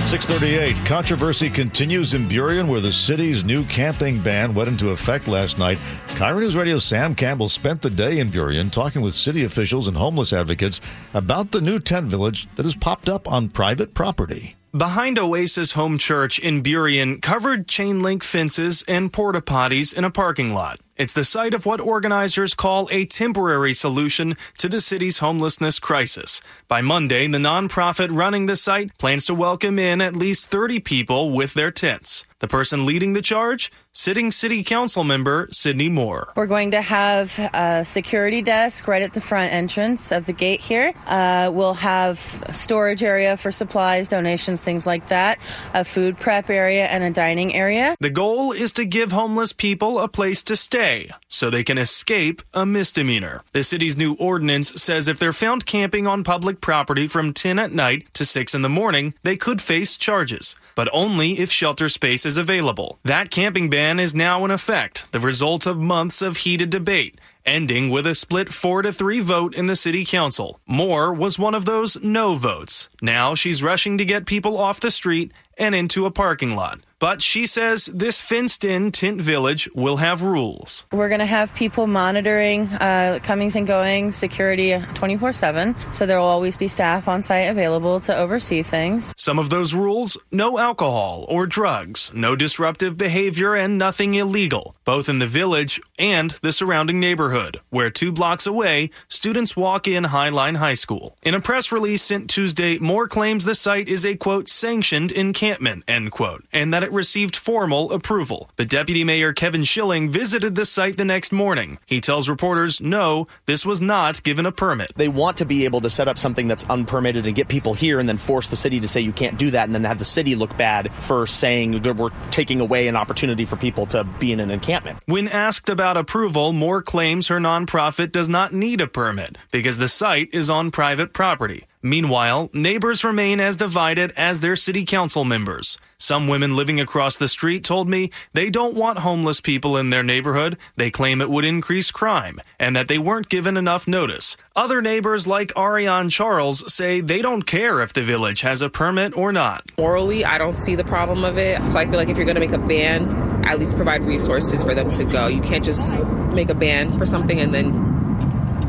638. 0.06 0.84
Controversy 0.84 1.48
continues 1.48 2.14
in 2.14 2.28
Burien, 2.28 2.66
where 2.68 2.80
the 2.80 2.90
city's 2.92 3.44
new 3.44 3.64
camping 3.64 4.20
ban 4.20 4.52
went 4.54 4.68
into 4.68 4.90
effect 4.90 5.28
last 5.28 5.58
night. 5.58 5.78
KIRO 6.08 6.40
News 6.40 6.56
Radio's 6.56 6.84
Sam 6.84 7.14
Campbell 7.14 7.48
spent 7.48 7.80
the 7.82 7.88
day 7.90 8.18
in 8.18 8.30
Burien 8.30 8.70
talking 8.70 9.00
with 9.00 9.14
city 9.14 9.44
officials 9.44 9.88
and 9.88 9.96
homeless 9.96 10.32
advocates 10.32 10.80
about 11.14 11.50
the 11.52 11.60
new 11.60 11.78
tent 11.78 12.06
village 12.06 12.48
that 12.56 12.64
has 12.66 12.74
popped 12.74 13.08
up 13.08 13.30
on 13.30 13.48
private 13.48 13.94
property. 13.94 14.56
Behind 14.74 15.18
Oasis 15.18 15.72
Home 15.72 15.98
Church 15.98 16.38
in 16.38 16.62
Burien, 16.62 17.20
covered 17.20 17.68
chain 17.68 18.00
link 18.00 18.24
fences 18.24 18.82
and 18.88 19.12
porta 19.12 19.42
potties 19.42 19.92
in 19.92 20.02
a 20.02 20.10
parking 20.10 20.54
lot. 20.54 20.80
It's 20.94 21.14
the 21.14 21.24
site 21.24 21.54
of 21.54 21.64
what 21.64 21.80
organizers 21.80 22.52
call 22.52 22.86
a 22.90 23.06
temporary 23.06 23.72
solution 23.72 24.36
to 24.58 24.68
the 24.68 24.78
city's 24.78 25.18
homelessness 25.18 25.78
crisis. 25.78 26.42
By 26.68 26.82
Monday, 26.82 27.26
the 27.28 27.38
nonprofit 27.38 28.08
running 28.12 28.44
the 28.44 28.56
site 28.56 28.96
plans 28.98 29.24
to 29.26 29.34
welcome 29.34 29.78
in 29.78 30.02
at 30.02 30.14
least 30.14 30.50
30 30.50 30.80
people 30.80 31.30
with 31.30 31.54
their 31.54 31.70
tents. 31.70 32.26
The 32.40 32.48
person 32.48 32.84
leading 32.84 33.12
the 33.12 33.22
charge? 33.22 33.70
Sitting 33.92 34.32
City 34.32 34.64
Council 34.64 35.04
member 35.04 35.48
Sydney 35.52 35.88
Moore. 35.88 36.32
We're 36.34 36.46
going 36.46 36.72
to 36.72 36.80
have 36.80 37.38
a 37.54 37.84
security 37.84 38.42
desk 38.42 38.88
right 38.88 39.02
at 39.02 39.12
the 39.12 39.20
front 39.20 39.52
entrance 39.52 40.10
of 40.10 40.26
the 40.26 40.32
gate 40.32 40.60
here. 40.60 40.92
Uh, 41.06 41.52
we'll 41.54 41.74
have 41.74 42.42
a 42.46 42.52
storage 42.52 43.02
area 43.02 43.36
for 43.36 43.52
supplies, 43.52 44.08
donations, 44.08 44.60
things 44.60 44.86
like 44.86 45.08
that, 45.08 45.38
a 45.72 45.84
food 45.84 46.16
prep 46.16 46.50
area, 46.50 46.86
and 46.86 47.04
a 47.04 47.10
dining 47.10 47.54
area. 47.54 47.94
The 48.00 48.10
goal 48.10 48.50
is 48.50 48.72
to 48.72 48.84
give 48.84 49.12
homeless 49.12 49.52
people 49.52 50.00
a 50.00 50.08
place 50.08 50.42
to 50.44 50.56
stay 50.56 50.81
so 51.28 51.50
they 51.50 51.64
can 51.64 51.78
escape 51.78 52.42
a 52.54 52.66
misdemeanor. 52.66 53.42
The 53.52 53.62
city's 53.62 53.96
new 53.96 54.14
ordinance 54.14 54.82
says 54.82 55.08
if 55.08 55.18
they're 55.18 55.32
found 55.32 55.66
camping 55.66 56.06
on 56.06 56.24
public 56.24 56.60
property 56.60 57.06
from 57.06 57.32
10 57.32 57.58
at 57.58 57.72
night 57.72 58.12
to 58.14 58.24
6 58.24 58.54
in 58.54 58.62
the 58.62 58.68
morning, 58.68 59.14
they 59.22 59.36
could 59.36 59.62
face 59.62 59.96
charges, 59.96 60.56
but 60.74 60.88
only 60.92 61.38
if 61.38 61.50
shelter 61.50 61.88
space 61.88 62.26
is 62.26 62.36
available. 62.36 62.98
That 63.04 63.30
camping 63.30 63.70
ban 63.70 64.00
is 64.00 64.14
now 64.14 64.44
in 64.44 64.50
effect, 64.50 65.10
the 65.12 65.20
result 65.20 65.66
of 65.66 65.78
months 65.78 66.22
of 66.22 66.38
heated 66.38 66.70
debate 66.70 67.18
ending 67.44 67.90
with 67.90 68.06
a 68.06 68.14
split 68.14 68.52
4 68.52 68.82
to 68.82 68.92
3 68.92 69.20
vote 69.20 69.54
in 69.54 69.66
the 69.66 69.76
city 69.76 70.04
council. 70.04 70.60
Moore 70.66 71.12
was 71.12 71.38
one 71.38 71.54
of 71.54 71.64
those 71.64 72.00
no 72.02 72.34
votes. 72.36 72.88
Now 73.00 73.34
she's 73.34 73.62
rushing 73.62 73.98
to 73.98 74.04
get 74.04 74.26
people 74.26 74.56
off 74.56 74.80
the 74.80 74.90
street 74.90 75.32
and 75.58 75.74
into 75.74 76.06
a 76.06 76.10
parking 76.10 76.54
lot. 76.56 76.80
But 77.02 77.20
she 77.20 77.46
says 77.46 77.86
this 77.86 78.20
fenced 78.20 78.64
in 78.64 78.92
tent 78.92 79.20
village 79.20 79.68
will 79.74 79.96
have 79.96 80.22
rules. 80.22 80.86
We're 80.92 81.08
going 81.08 81.18
to 81.18 81.26
have 81.26 81.52
people 81.52 81.88
monitoring 81.88 82.68
uh, 82.74 83.18
comings 83.24 83.56
and 83.56 83.66
goings, 83.66 84.14
security 84.14 84.78
24 84.94 85.32
7. 85.32 85.74
So 85.90 86.06
there 86.06 86.18
will 86.18 86.26
always 86.26 86.56
be 86.56 86.68
staff 86.68 87.08
on 87.08 87.24
site 87.24 87.48
available 87.48 87.98
to 88.02 88.16
oversee 88.16 88.62
things. 88.62 89.12
Some 89.16 89.40
of 89.40 89.50
those 89.50 89.74
rules 89.74 90.16
no 90.30 90.60
alcohol 90.60 91.26
or 91.28 91.44
drugs, 91.44 92.12
no 92.14 92.36
disruptive 92.36 92.96
behavior, 92.96 93.56
and 93.56 93.76
nothing 93.76 94.14
illegal, 94.14 94.76
both 94.84 95.08
in 95.08 95.18
the 95.18 95.26
village 95.26 95.80
and 95.98 96.30
the 96.40 96.52
surrounding 96.52 97.00
neighborhood, 97.00 97.60
where 97.70 97.90
two 97.90 98.12
blocks 98.12 98.46
away, 98.46 98.90
students 99.08 99.56
walk 99.56 99.88
in 99.88 100.04
Highline 100.04 100.58
High 100.58 100.74
School. 100.74 101.16
In 101.24 101.34
a 101.34 101.40
press 101.40 101.72
release 101.72 102.02
sent 102.02 102.30
Tuesday, 102.30 102.78
Moore 102.78 103.08
claims 103.08 103.44
the 103.44 103.56
site 103.56 103.88
is 103.88 104.06
a 104.06 104.14
quote, 104.14 104.48
sanctioned 104.48 105.10
encampment, 105.10 105.82
end 105.88 106.12
quote, 106.12 106.44
and 106.52 106.72
that 106.72 106.84
it 106.84 106.91
received 106.92 107.36
formal 107.36 107.92
approval. 107.92 108.50
But 108.56 108.68
Deputy 108.68 109.04
Mayor 109.04 109.32
Kevin 109.32 109.64
Schilling 109.64 110.10
visited 110.10 110.54
the 110.54 110.66
site 110.66 110.96
the 110.96 111.04
next 111.04 111.32
morning. 111.32 111.78
He 111.86 112.00
tells 112.00 112.28
reporters, 112.28 112.80
no, 112.80 113.26
this 113.46 113.66
was 113.66 113.80
not 113.80 114.22
given 114.22 114.46
a 114.46 114.52
permit. 114.52 114.92
They 114.96 115.08
want 115.08 115.38
to 115.38 115.44
be 115.44 115.64
able 115.64 115.80
to 115.80 115.90
set 115.90 116.08
up 116.08 116.18
something 116.18 116.48
that's 116.48 116.64
unpermitted 116.64 117.26
and 117.26 117.34
get 117.34 117.48
people 117.48 117.74
here 117.74 117.98
and 117.98 118.08
then 118.08 118.18
force 118.18 118.48
the 118.48 118.56
city 118.56 118.80
to 118.80 118.88
say 118.88 119.00
you 119.00 119.12
can't 119.12 119.38
do 119.38 119.50
that 119.50 119.64
and 119.64 119.74
then 119.74 119.84
have 119.84 119.98
the 119.98 120.04
city 120.04 120.34
look 120.34 120.56
bad 120.56 120.92
for 120.92 121.26
saying 121.26 121.82
that 121.82 121.96
we're 121.96 122.10
taking 122.30 122.60
away 122.60 122.88
an 122.88 122.96
opportunity 122.96 123.44
for 123.44 123.56
people 123.56 123.86
to 123.86 124.04
be 124.04 124.32
in 124.32 124.40
an 124.40 124.50
encampment. 124.50 124.98
When 125.06 125.28
asked 125.28 125.68
about 125.68 125.96
approval, 125.96 126.52
Moore 126.52 126.82
claims 126.82 127.28
her 127.28 127.38
nonprofit 127.38 128.12
does 128.12 128.28
not 128.28 128.52
need 128.52 128.80
a 128.80 128.86
permit 128.86 129.38
because 129.50 129.78
the 129.78 129.88
site 129.88 130.28
is 130.32 130.50
on 130.50 130.70
private 130.70 131.12
property. 131.12 131.66
Meanwhile, 131.82 132.48
neighbors 132.52 133.02
remain 133.02 133.40
as 133.40 133.56
divided 133.56 134.12
as 134.16 134.38
their 134.38 134.54
city 134.54 134.84
council 134.84 135.24
members. 135.24 135.78
Some 135.98 136.28
women 136.28 136.54
living 136.54 136.80
across 136.80 137.16
the 137.16 137.26
street 137.26 137.64
told 137.64 137.88
me 137.88 138.10
they 138.32 138.50
don't 138.50 138.76
want 138.76 139.00
homeless 139.00 139.40
people 139.40 139.76
in 139.76 139.90
their 139.90 140.04
neighborhood. 140.04 140.58
They 140.76 140.90
claim 140.90 141.20
it 141.20 141.28
would 141.28 141.44
increase 141.44 141.90
crime 141.90 142.40
and 142.58 142.76
that 142.76 142.86
they 142.86 142.98
weren't 142.98 143.28
given 143.28 143.56
enough 143.56 143.88
notice. 143.88 144.36
Other 144.54 144.80
neighbors 144.80 145.26
like 145.26 145.56
Ariane 145.56 146.08
Charles 146.08 146.72
say 146.72 147.00
they 147.00 147.20
don't 147.20 147.42
care 147.42 147.80
if 147.80 147.92
the 147.92 148.02
village 148.02 148.42
has 148.42 148.62
a 148.62 148.70
permit 148.70 149.16
or 149.16 149.32
not. 149.32 149.64
Morally, 149.76 150.24
I 150.24 150.38
don't 150.38 150.58
see 150.58 150.76
the 150.76 150.84
problem 150.84 151.24
of 151.24 151.36
it. 151.36 151.58
So 151.70 151.78
I 151.78 151.86
feel 151.86 151.96
like 151.96 152.08
if 152.08 152.16
you're 152.16 152.26
going 152.26 152.36
to 152.36 152.40
make 152.40 152.52
a 152.52 152.58
ban, 152.58 153.44
at 153.44 153.58
least 153.58 153.74
provide 153.74 154.02
resources 154.02 154.62
for 154.62 154.74
them 154.74 154.90
to 154.90 155.04
go. 155.04 155.26
You 155.26 155.40
can't 155.40 155.64
just 155.64 155.98
make 156.32 156.48
a 156.48 156.54
ban 156.54 156.96
for 156.96 157.06
something 157.06 157.40
and 157.40 157.52
then 157.52 157.91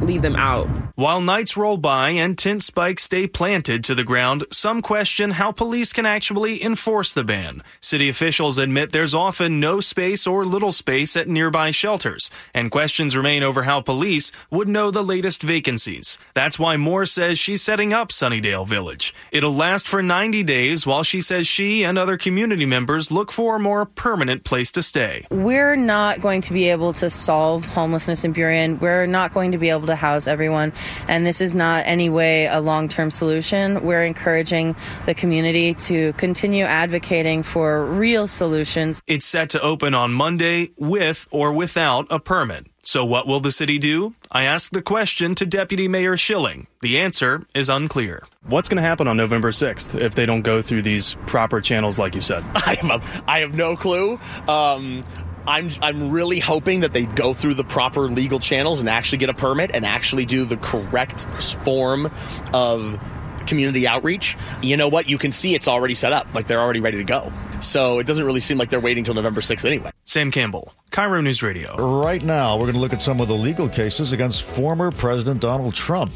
leave 0.04 0.22
them 0.22 0.36
out. 0.36 0.68
While 0.96 1.22
nights 1.22 1.58
roll 1.58 1.78
by 1.78 2.10
and 2.12 2.38
tent 2.38 2.62
spikes 2.62 3.04
stay 3.04 3.26
planted 3.28 3.84
to 3.86 3.96
the 3.96 4.04
ground, 4.04 4.46
some 4.52 4.82
question 4.82 5.32
how 5.32 5.52
police 5.52 5.92
can 5.92 6.06
actually 6.06 6.64
enforce 6.64 7.14
the 7.14 7.24
ban. 7.24 7.64
City 7.82 8.10
officials 8.10 8.58
admit 8.58 8.92
there's 8.92 9.16
often 9.16 9.60
no 9.60 9.80
space 9.80 10.28
or 10.28 10.46
little 10.46 10.72
space 10.72 11.16
at 11.18 11.28
nearby 11.28 11.72
shelters, 11.72 12.30
and 12.54 12.72
questions 12.72 13.18
remain 13.18 13.44
over 13.44 13.64
how 13.64 13.82
police 13.82 14.32
would 14.52 14.68
know 14.68 14.92
the 14.92 15.04
latest 15.04 15.42
vacancies. 15.42 16.18
That's 16.34 16.60
why 16.60 16.78
Moore 16.78 17.06
says 17.06 17.40
she's 17.40 17.62
setting 17.62 17.94
up 17.94 18.10
Sunnydale 18.10 18.68
Village. 18.68 19.14
It'll 19.32 19.56
last 19.56 19.88
for 19.88 20.04
90 20.04 20.44
days 20.44 20.86
while 20.86 21.04
she 21.04 21.22
says 21.22 21.48
she 21.48 21.84
and 21.84 21.98
other 21.98 22.18
community 22.18 22.66
members 22.66 23.12
look 23.12 23.32
for 23.32 23.56
a 23.56 23.60
more 23.60 23.86
permanent 23.86 24.44
place 24.44 24.72
to 24.72 24.82
stay. 24.82 25.26
We're 25.32 25.76
not 25.76 26.22
going 26.22 26.42
to 26.42 26.54
be 26.54 26.70
able 26.70 26.94
to 26.94 27.10
solve 27.10 27.66
homelessness 27.68 28.24
in 28.24 28.34
Burien. 28.34 28.80
We're 28.80 29.08
not 29.08 29.34
going 29.34 29.52
to 29.54 29.58
be 29.58 29.70
able 29.70 29.88
to 29.88 29.93
house 29.96 30.28
everyone. 30.28 30.74
And 31.08 31.26
this 31.26 31.42
is 31.42 31.56
not 31.56 31.84
any 31.86 32.10
way 32.10 32.48
a 32.48 32.60
long 32.60 32.88
term 32.88 33.12
solution. 33.12 33.84
We're 33.84 34.04
encouraging 34.04 34.76
the 35.06 35.14
community 35.14 35.74
to 35.76 36.14
continue 36.14 36.66
advocating 36.66 37.44
for 37.44 37.86
real 37.86 38.28
solutions. 38.28 39.02
It's 39.08 39.26
set 39.26 39.50
to 39.52 39.62
open 39.62 39.94
on 39.94 40.14
Monday 40.14 40.72
with 40.78 41.28
or 41.32 41.52
without 41.52 42.08
a 42.10 42.20
permit. 42.20 42.68
So 42.86 43.06
what 43.06 43.26
will 43.26 43.40
the 43.40 43.52
city 43.52 43.80
do? 43.80 44.14
I 44.30 44.44
asked 44.44 44.74
the 44.74 44.82
question 44.82 45.36
to 45.36 45.46
Deputy 45.46 45.88
Mayor 45.88 46.18
Schilling. 46.18 46.68
The 46.82 47.00
answer 47.00 47.46
is 47.56 47.70
unclear. 47.70 48.24
What's 48.46 48.68
going 48.68 48.76
to 48.76 48.82
happen 48.82 49.08
on 49.08 49.16
November 49.16 49.52
6th 49.52 50.00
if 50.02 50.16
they 50.16 50.26
don't 50.26 50.42
go 50.42 50.62
through 50.62 50.82
these 50.82 51.16
proper 51.26 51.62
channels 51.62 51.98
like 51.98 52.14
you 52.14 52.20
said? 52.20 52.44
I 52.56 52.76
have, 52.82 52.90
a, 52.90 53.24
I 53.26 53.40
have 53.40 53.54
no 53.54 53.78
clue. 53.78 54.20
Um, 54.50 55.06
I'm 55.48 55.70
I'm 55.82 56.12
really 56.12 56.40
hoping 56.40 56.82
that 56.82 56.94
they 56.94 57.06
go 57.06 57.34
through 57.34 57.56
the 57.56 57.64
proper 57.64 58.02
legal 58.02 58.40
channels 58.40 58.80
and 58.80 58.90
actually 58.90 59.20
get 59.20 59.30
a 59.30 59.34
permit 59.34 59.72
and 59.74 59.86
actually 59.86 60.26
do 60.26 60.46
the 60.46 60.58
correct 60.58 61.26
form 61.64 62.12
of 62.54 63.00
community 63.46 63.88
outreach, 63.88 64.38
you 64.62 64.78
know 64.78 64.88
what? 64.88 65.10
You 65.10 65.18
can 65.18 65.32
see 65.32 65.54
it's 65.56 65.68
already 65.68 65.94
set 65.94 66.14
up. 66.14 66.28
Like 66.34 66.48
they're 66.48 66.62
already 66.62 66.80
ready 66.80 66.98
to 66.98 67.04
go. 67.04 67.32
So 67.60 68.00
it 68.00 68.08
doesn't 68.08 68.26
really 68.26 68.40
seem 68.40 68.58
like 68.58 68.70
they're 68.70 68.80
waiting 68.80 69.04
till 69.04 69.14
November 69.14 69.42
6th 69.42 69.66
anyway. 69.66 69.92
Sam 70.06 70.32
Campbell, 70.32 70.74
KIRO 70.92 71.24
News 71.24 71.44
Radio. 71.44 71.76
Right 71.76 72.24
now, 72.24 72.56
we're 72.56 72.64
going 72.64 72.74
to 72.74 72.80
look 72.80 72.94
at 72.94 73.02
some 73.02 73.22
of 73.22 73.28
the 73.28 73.36
legal 73.36 73.70
cases 73.70 74.12
against 74.12 74.44
former 74.44 74.92
President 74.92 75.42
Donald 75.42 75.74
Trump. 75.74 76.12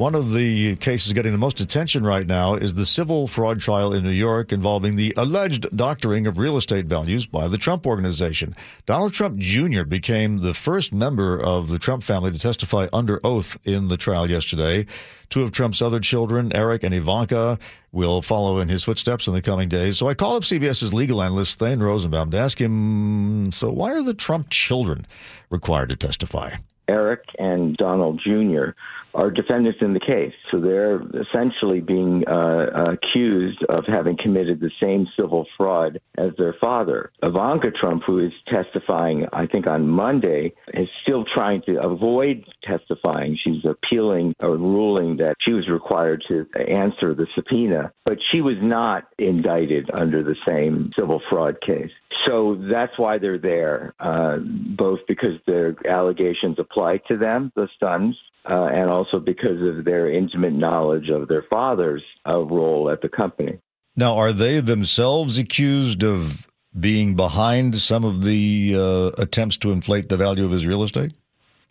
One 0.00 0.14
of 0.14 0.32
the 0.32 0.76
cases 0.76 1.12
getting 1.12 1.32
the 1.32 1.36
most 1.36 1.60
attention 1.60 2.04
right 2.04 2.26
now 2.26 2.54
is 2.54 2.72
the 2.72 2.86
civil 2.86 3.26
fraud 3.26 3.60
trial 3.60 3.92
in 3.92 4.02
New 4.02 4.08
York 4.08 4.50
involving 4.50 4.96
the 4.96 5.12
alleged 5.14 5.76
doctoring 5.76 6.26
of 6.26 6.38
real 6.38 6.56
estate 6.56 6.86
values 6.86 7.26
by 7.26 7.48
the 7.48 7.58
Trump 7.58 7.86
Organization. 7.86 8.54
Donald 8.86 9.12
Trump 9.12 9.36
Jr. 9.36 9.84
became 9.84 10.38
the 10.38 10.54
first 10.54 10.94
member 10.94 11.38
of 11.38 11.68
the 11.68 11.78
Trump 11.78 12.02
family 12.02 12.30
to 12.30 12.38
testify 12.38 12.86
under 12.94 13.20
oath 13.22 13.58
in 13.66 13.88
the 13.88 13.98
trial 13.98 14.30
yesterday. 14.30 14.86
Two 15.28 15.42
of 15.42 15.52
Trump's 15.52 15.82
other 15.82 16.00
children, 16.00 16.50
Eric 16.54 16.82
and 16.82 16.94
Ivanka, 16.94 17.58
will 17.92 18.22
follow 18.22 18.58
in 18.58 18.70
his 18.70 18.82
footsteps 18.82 19.26
in 19.26 19.34
the 19.34 19.42
coming 19.42 19.68
days. 19.68 19.98
So 19.98 20.08
I 20.08 20.14
called 20.14 20.36
up 20.36 20.44
CBS's 20.44 20.94
legal 20.94 21.22
analyst, 21.22 21.58
Thane 21.58 21.80
Rosenbaum, 21.80 22.30
to 22.30 22.38
ask 22.38 22.58
him 22.58 23.52
so 23.52 23.70
why 23.70 23.92
are 23.92 24.02
the 24.02 24.14
Trump 24.14 24.48
children 24.48 25.04
required 25.50 25.90
to 25.90 25.96
testify? 25.96 26.52
Eric 26.88 27.24
and 27.38 27.76
Donald 27.76 28.18
Jr. 28.24 28.70
are 29.14 29.30
defendants 29.30 29.78
in 29.80 29.94
the 29.94 30.00
case. 30.00 30.32
So 30.50 30.60
they're 30.60 31.00
essentially 31.20 31.80
being 31.80 32.24
uh, 32.26 32.92
accused 32.92 33.62
of 33.68 33.84
having 33.86 34.16
committed 34.22 34.60
the 34.60 34.70
same 34.80 35.06
civil 35.18 35.46
fraud 35.56 36.00
as 36.16 36.30
their 36.38 36.54
father. 36.60 37.10
Ivanka 37.22 37.70
Trump, 37.70 38.02
who 38.06 38.18
is 38.18 38.32
testifying, 38.48 39.26
I 39.32 39.46
think, 39.46 39.66
on 39.66 39.88
Monday, 39.88 40.52
is 40.74 40.88
still 41.02 41.24
trying 41.34 41.62
to 41.62 41.80
avoid 41.82 42.44
testifying. 42.62 43.38
She's 43.42 43.64
appealing 43.64 44.34
a 44.40 44.48
ruling 44.48 45.16
that 45.18 45.36
she 45.40 45.52
was 45.52 45.68
required 45.68 46.24
to 46.28 46.46
answer 46.56 47.14
the 47.14 47.26
subpoena, 47.34 47.92
but 48.04 48.18
she 48.30 48.40
was 48.40 48.56
not 48.60 49.04
indicted 49.18 49.90
under 49.92 50.22
the 50.22 50.36
same 50.46 50.90
civil 50.98 51.20
fraud 51.30 51.56
case. 51.66 51.90
So 52.26 52.60
that's 52.70 52.98
why 52.98 53.18
they're 53.18 53.38
there, 53.38 53.94
uh, 54.00 54.38
both 54.38 55.00
because 55.06 55.38
their 55.46 55.76
allegations 55.88 56.56
apply 56.58 56.98
to 57.08 57.16
them, 57.16 57.52
the 57.54 57.68
sons, 57.78 58.16
uh, 58.48 58.68
and 58.72 58.90
also 58.90 59.18
because 59.18 59.60
of 59.62 59.84
their 59.84 60.10
intimate 60.10 60.52
knowledge 60.52 61.08
of 61.08 61.28
their 61.28 61.44
father's 61.48 62.02
uh, 62.28 62.38
role 62.38 62.90
at 62.90 63.00
the 63.00 63.08
company. 63.08 63.58
Now, 63.96 64.16
are 64.16 64.32
they 64.32 64.60
themselves 64.60 65.38
accused 65.38 66.02
of 66.02 66.46
being 66.78 67.16
behind 67.16 67.76
some 67.76 68.04
of 68.04 68.22
the 68.24 68.74
uh, 68.76 69.22
attempts 69.22 69.56
to 69.58 69.72
inflate 69.72 70.08
the 70.08 70.16
value 70.16 70.44
of 70.44 70.50
his 70.50 70.66
real 70.66 70.82
estate? 70.82 71.12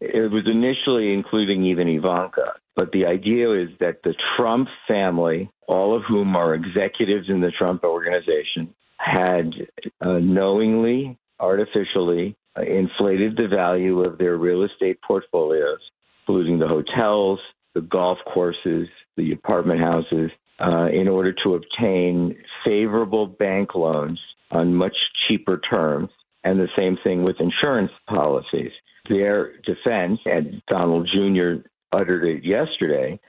It 0.02 0.32
was 0.32 0.44
initially 0.46 1.14
including 1.14 1.66
even 1.66 1.88
Ivanka, 1.90 2.54
but 2.76 2.92
the 2.92 3.06
idea 3.06 3.52
is 3.52 3.70
that 3.80 4.04
the 4.04 4.14
Trump 4.38 4.70
family, 4.88 5.50
all 5.68 5.96
of 5.96 6.04
whom 6.08 6.36
are 6.36 6.54
executives 6.54 7.30
in 7.30 7.42
the 7.42 7.52
Trump 7.52 7.84
organization, 7.84 8.74
had 9.00 9.54
uh, 10.02 10.20
knowingly, 10.20 11.18
artificially 11.40 12.36
uh, 12.58 12.62
inflated 12.62 13.38
the 13.38 13.48
value 13.48 14.02
of 14.02 14.18
their 14.18 14.38
real 14.38 14.64
estate 14.64 15.00
portfolios, 15.02 15.80
including 16.22 16.60
the 16.60 16.68
hotels, 16.68 17.40
the 17.74 17.82
golf 17.82 18.18
courses, 18.32 18.88
the 19.16 19.32
apartment 19.32 19.80
houses, 19.80 20.32
uh, 20.60 20.88
in 20.88 21.08
order 21.08 21.34
to 21.44 21.56
obtain 21.56 22.36
favorable 22.66 23.26
bank 23.26 23.74
loans 23.74 24.20
on 24.52 24.74
much 24.74 24.96
cheaper 25.28 25.60
terms. 25.70 26.10
And 26.44 26.60
the 26.60 26.68
same 26.78 26.98
thing 27.04 27.24
with 27.24 27.38
insurance 27.40 27.92
policies. 28.08 28.72
Their 29.10 29.58
defense, 29.62 30.20
and 30.26 30.62
Donald 30.68 31.10
Jr. 31.12 31.68
uttered 31.92 32.26
it 32.26 32.46
yesterday, 32.46 33.20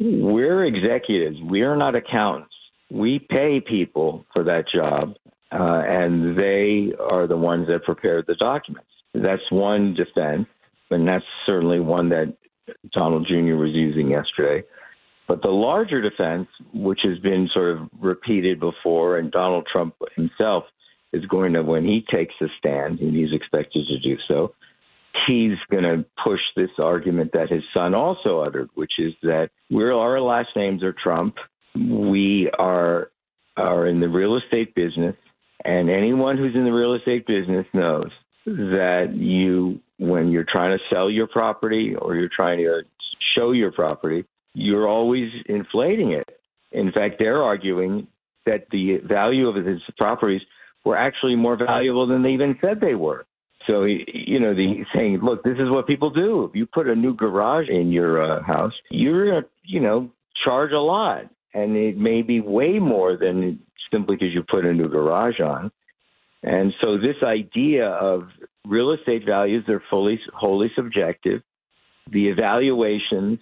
we're 0.00 0.64
executives. 0.64 1.38
We 1.42 1.62
are 1.62 1.76
not 1.76 1.94
accountants 1.94 2.54
we 2.90 3.18
pay 3.18 3.60
people 3.60 4.24
for 4.32 4.44
that 4.44 4.64
job, 4.74 5.14
uh, 5.52 5.82
and 5.86 6.38
they 6.38 6.92
are 6.98 7.26
the 7.26 7.36
ones 7.36 7.66
that 7.68 7.84
prepared 7.84 8.26
the 8.26 8.34
documents. 8.36 8.88
That's 9.14 9.42
one 9.50 9.94
defense, 9.94 10.46
and 10.90 11.06
that's 11.06 11.24
certainly 11.46 11.80
one 11.80 12.08
that 12.10 12.34
Donald 12.92 13.26
Jr. 13.26 13.56
was 13.56 13.72
using 13.72 14.10
yesterday. 14.10 14.66
But 15.26 15.42
the 15.42 15.48
larger 15.48 16.00
defense, 16.00 16.48
which 16.72 17.00
has 17.04 17.18
been 17.18 17.48
sort 17.52 17.76
of 17.76 17.88
repeated 18.00 18.60
before, 18.60 19.18
and 19.18 19.30
Donald 19.30 19.66
Trump 19.70 19.94
himself 20.16 20.64
is 21.12 21.24
going 21.26 21.52
to, 21.54 21.62
when 21.62 21.84
he 21.84 22.04
takes 22.10 22.34
a 22.40 22.46
stand, 22.58 23.00
and 23.00 23.14
he's 23.14 23.32
expected 23.32 23.86
to 23.86 23.98
do 24.00 24.16
so, 24.26 24.54
he's 25.26 25.56
going 25.70 25.84
to 25.84 26.04
push 26.22 26.40
this 26.56 26.70
argument 26.78 27.32
that 27.32 27.50
his 27.50 27.62
son 27.74 27.94
also 27.94 28.40
uttered, 28.40 28.70
which 28.74 28.92
is 28.98 29.12
that 29.22 29.50
we're 29.70 29.92
our 29.92 30.20
last 30.20 30.48
names 30.56 30.82
are 30.82 30.94
Trump 31.02 31.36
we 31.74 32.50
are 32.58 33.10
are 33.56 33.86
in 33.86 34.00
the 34.00 34.08
real 34.08 34.36
estate 34.36 34.74
business, 34.74 35.16
and 35.64 35.90
anyone 35.90 36.38
who's 36.38 36.54
in 36.54 36.64
the 36.64 36.72
real 36.72 36.94
estate 36.94 37.26
business 37.26 37.66
knows 37.74 38.10
that 38.46 39.12
you, 39.14 39.80
when 39.98 40.30
you're 40.30 40.46
trying 40.50 40.78
to 40.78 40.84
sell 40.94 41.10
your 41.10 41.26
property 41.26 41.94
or 42.00 42.14
you're 42.14 42.30
trying 42.34 42.58
to 42.58 42.82
show 43.36 43.50
your 43.52 43.72
property, 43.72 44.24
you're 44.54 44.88
always 44.88 45.30
inflating 45.46 46.12
it. 46.12 46.28
In 46.72 46.92
fact, 46.92 47.16
they're 47.18 47.42
arguing 47.42 48.06
that 48.46 48.66
the 48.70 48.98
value 49.04 49.48
of 49.48 49.56
his 49.64 49.80
properties 49.96 50.40
were 50.84 50.96
actually 50.96 51.36
more 51.36 51.56
valuable 51.56 52.06
than 52.06 52.22
they 52.22 52.30
even 52.30 52.56
said 52.60 52.80
they 52.80 52.94
were. 52.94 53.26
So, 53.66 53.84
you 53.84 54.40
know, 54.40 54.54
the 54.54 54.84
saying, 54.94 55.20
look, 55.22 55.42
this 55.42 55.58
is 55.58 55.68
what 55.68 55.86
people 55.86 56.10
do. 56.10 56.44
If 56.44 56.54
you 56.54 56.64
put 56.64 56.88
a 56.88 56.94
new 56.94 57.14
garage 57.14 57.68
in 57.68 57.92
your 57.92 58.22
uh, 58.22 58.42
house, 58.42 58.72
you're 58.90 59.42
to, 59.42 59.46
you 59.64 59.80
know, 59.80 60.10
charge 60.44 60.72
a 60.72 60.78
lot 60.78 61.28
and 61.54 61.76
it 61.76 61.96
may 61.96 62.22
be 62.22 62.40
way 62.40 62.78
more 62.78 63.16
than 63.16 63.60
simply 63.90 64.16
because 64.16 64.34
you 64.34 64.42
put 64.42 64.64
a 64.64 64.72
new 64.72 64.88
garage 64.88 65.40
on. 65.40 65.70
And 66.42 66.72
so 66.80 66.98
this 66.98 67.16
idea 67.22 67.88
of 67.88 68.28
real 68.66 68.92
estate 68.92 69.24
values 69.26 69.64
are 69.68 69.82
fully 69.90 70.20
wholly 70.34 70.70
subjective. 70.76 71.42
The 72.10 72.28
evaluations 72.28 73.40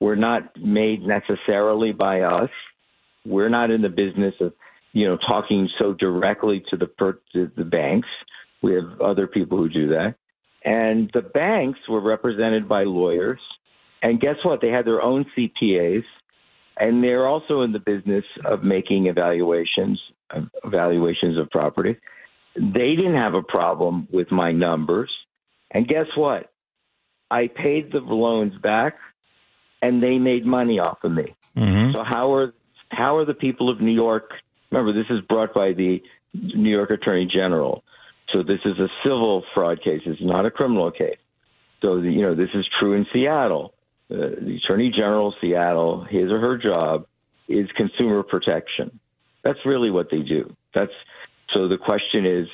were 0.00 0.16
not 0.16 0.56
made 0.56 1.02
necessarily 1.02 1.92
by 1.92 2.20
us. 2.20 2.50
We're 3.24 3.48
not 3.48 3.70
in 3.70 3.82
the 3.82 3.88
business 3.88 4.34
of 4.40 4.52
you 4.92 5.08
know 5.08 5.16
talking 5.26 5.68
so 5.78 5.94
directly 5.94 6.64
to 6.70 6.76
the 6.76 6.86
per- 6.86 7.18
to 7.32 7.50
the 7.56 7.64
banks. 7.64 8.08
We 8.62 8.74
have 8.74 9.00
other 9.00 9.26
people 9.26 9.58
who 9.58 9.68
do 9.68 9.88
that. 9.88 10.14
And 10.64 11.10
the 11.14 11.22
banks 11.22 11.78
were 11.88 12.00
represented 12.00 12.68
by 12.68 12.84
lawyers. 12.84 13.40
And 14.02 14.20
guess 14.20 14.36
what? 14.44 14.60
They 14.60 14.68
had 14.68 14.84
their 14.84 15.02
own 15.02 15.24
CPAs 15.36 16.04
and 16.76 17.02
they're 17.02 17.26
also 17.26 17.62
in 17.62 17.72
the 17.72 17.78
business 17.78 18.24
of 18.44 18.62
making 18.62 19.06
evaluations 19.06 20.00
evaluations 20.64 21.38
of 21.38 21.48
property. 21.50 21.96
They 22.56 22.96
didn't 22.96 23.14
have 23.16 23.34
a 23.34 23.42
problem 23.42 24.08
with 24.10 24.30
my 24.30 24.52
numbers, 24.52 25.10
and 25.70 25.86
guess 25.86 26.06
what? 26.16 26.50
I 27.30 27.48
paid 27.48 27.92
the 27.92 27.98
loans 27.98 28.54
back, 28.62 28.96
and 29.82 30.02
they 30.02 30.18
made 30.18 30.46
money 30.46 30.78
off 30.78 30.98
of 31.02 31.12
me. 31.12 31.34
Mm-hmm. 31.56 31.92
So 31.92 32.02
how 32.02 32.32
are 32.34 32.54
how 32.90 33.16
are 33.16 33.24
the 33.24 33.34
people 33.34 33.68
of 33.70 33.80
New 33.80 33.92
York? 33.92 34.30
Remember, 34.70 34.92
this 34.92 35.10
is 35.10 35.20
brought 35.28 35.54
by 35.54 35.72
the 35.72 36.02
New 36.34 36.70
York 36.70 36.90
Attorney 36.90 37.26
General. 37.26 37.84
So 38.32 38.42
this 38.42 38.60
is 38.64 38.78
a 38.78 38.88
civil 39.02 39.44
fraud 39.54 39.82
case. 39.82 40.02
It's 40.04 40.20
not 40.20 40.46
a 40.46 40.50
criminal 40.50 40.90
case. 40.90 41.18
So 41.82 41.98
you 41.98 42.22
know 42.22 42.34
this 42.34 42.50
is 42.54 42.66
true 42.80 42.94
in 42.94 43.06
Seattle 43.12 43.74
uh, 44.10 44.16
the 44.40 44.60
Attorney 44.62 44.90
General 44.90 45.28
of 45.28 45.34
Seattle, 45.40 46.04
his 46.04 46.30
or 46.30 46.38
her 46.40 46.56
job 46.56 47.06
is 47.48 47.68
consumer 47.76 48.22
protection. 48.22 48.98
That's 49.44 49.58
really 49.64 49.90
what 49.90 50.10
they 50.10 50.20
do. 50.20 50.54
That's 50.74 50.92
so 51.54 51.68
the 51.68 51.78
question 51.78 52.26
is, 52.26 52.48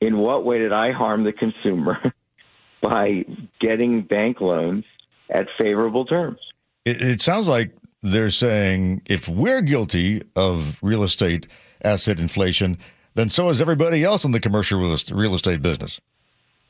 in 0.00 0.18
what 0.18 0.44
way 0.44 0.58
did 0.58 0.72
I 0.72 0.92
harm 0.92 1.24
the 1.24 1.32
consumer 1.32 1.98
by 2.82 3.24
getting 3.60 4.02
bank 4.02 4.40
loans 4.40 4.84
at 5.30 5.46
favorable 5.58 6.04
terms? 6.04 6.38
It, 6.84 7.02
it 7.02 7.20
sounds 7.20 7.48
like 7.48 7.72
they're 8.02 8.30
saying 8.30 9.02
if 9.06 9.28
we're 9.28 9.62
guilty 9.62 10.22
of 10.36 10.78
real 10.82 11.02
estate 11.02 11.46
asset 11.84 12.18
inflation, 12.18 12.78
then 13.14 13.30
so 13.30 13.48
is 13.50 13.60
everybody 13.60 14.04
else 14.04 14.24
in 14.24 14.32
the 14.32 14.40
commercial 14.40 14.80
real 14.80 15.34
estate 15.34 15.62
business. 15.62 16.00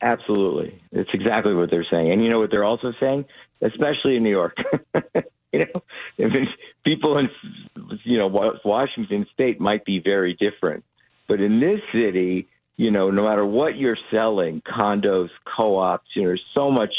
Absolutely. 0.01 0.81
It's 0.91 1.09
exactly 1.13 1.53
what 1.53 1.69
they're 1.69 1.85
saying. 1.89 2.11
And 2.11 2.23
you 2.23 2.29
know 2.29 2.39
what 2.39 2.51
they're 2.51 2.63
also 2.63 2.93
saying? 2.99 3.25
Especially 3.61 4.15
in 4.15 4.23
New 4.23 4.29
York. 4.29 4.57
you 5.51 5.59
know, 5.59 5.83
if 6.17 6.49
people 6.85 7.17
in 7.17 7.29
you 8.03 8.17
know 8.17 8.27
Washington 8.63 9.25
state 9.33 9.59
might 9.59 9.85
be 9.85 9.99
very 9.99 10.35
different. 10.35 10.83
But 11.27 11.41
in 11.41 11.59
this 11.59 11.79
city, 11.93 12.47
you 12.77 12.91
know, 12.91 13.11
no 13.11 13.25
matter 13.25 13.45
what 13.45 13.77
you're 13.77 13.97
selling, 14.09 14.61
condos, 14.61 15.29
co-ops, 15.55 16.07
you 16.15 16.23
know, 16.23 16.29
there's 16.29 16.45
so 16.53 16.71
much 16.71 16.93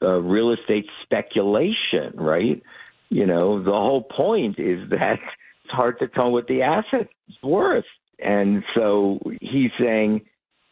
uh, 0.00 0.20
real 0.20 0.52
estate 0.52 0.86
speculation, 1.02 2.12
right? 2.14 2.62
You 3.10 3.26
know, 3.26 3.62
the 3.62 3.72
whole 3.72 4.02
point 4.02 4.58
is 4.58 4.88
that 4.90 5.18
it's 5.64 5.72
hard 5.72 5.98
to 5.98 6.08
tell 6.08 6.30
what 6.30 6.46
the 6.46 6.62
asset's 6.62 7.10
worth. 7.42 7.84
And 8.18 8.64
so 8.74 9.18
he's 9.40 9.70
saying 9.78 10.22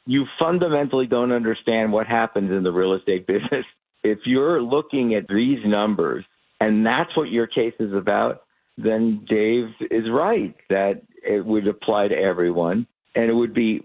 you 0.06 0.26
fundamentally 0.38 1.06
don't 1.06 1.32
understand 1.32 1.92
what 1.92 2.06
happens 2.06 2.50
in 2.50 2.62
the 2.62 2.72
real 2.72 2.94
estate 2.94 3.26
business. 3.26 3.64
If 4.04 4.20
you're 4.24 4.60
looking 4.60 5.14
at 5.14 5.28
these 5.28 5.58
numbers 5.64 6.24
and 6.60 6.84
that's 6.84 7.16
what 7.16 7.30
your 7.30 7.46
case 7.46 7.74
is 7.78 7.92
about, 7.92 8.42
then 8.78 9.24
Dave 9.28 9.68
is 9.90 10.10
right 10.10 10.54
that 10.70 11.02
it 11.24 11.44
would 11.44 11.66
apply 11.68 12.08
to 12.08 12.16
everyone. 12.16 12.86
And 13.14 13.30
it 13.30 13.34
would 13.34 13.54
be, 13.54 13.82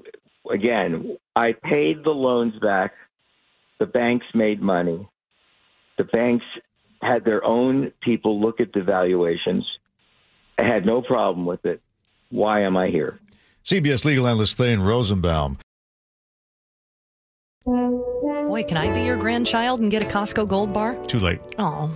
again, 0.52 1.18
I 1.36 1.54
paid 1.54 2.04
the 2.04 2.12
loans 2.12 2.54
back. 2.62 2.94
The 3.80 3.86
banks 3.86 4.26
made 4.34 4.62
money. 4.62 5.08
The 5.98 6.06
banks 6.06 6.46
had 7.02 7.26
their 7.26 7.44
own 7.44 7.92
people 8.02 8.42
look 8.42 8.60
at 8.60 8.74
the 8.74 8.82
valuations. 8.82 9.66
I 10.58 10.64
had 10.64 10.86
no 10.86 11.02
problem 11.02 11.46
with 11.46 11.66
it. 11.66 11.82
Why 12.30 12.62
am 12.62 12.76
I 12.76 12.88
here? 12.88 13.20
CBS 13.64 14.06
legal 14.06 14.28
analyst 14.28 14.58
Thane 14.58 14.80
Rosenbaum. 14.80 15.60
Can 18.64 18.78
I 18.78 18.92
be 18.92 19.04
your 19.04 19.18
grandchild 19.18 19.80
and 19.80 19.92
get 19.92 20.04
a 20.04 20.08
Costco 20.08 20.48
gold 20.48 20.74
bar? 20.74 20.96
Too 21.06 21.20
late. 21.20 21.40
Oh. 21.58 21.92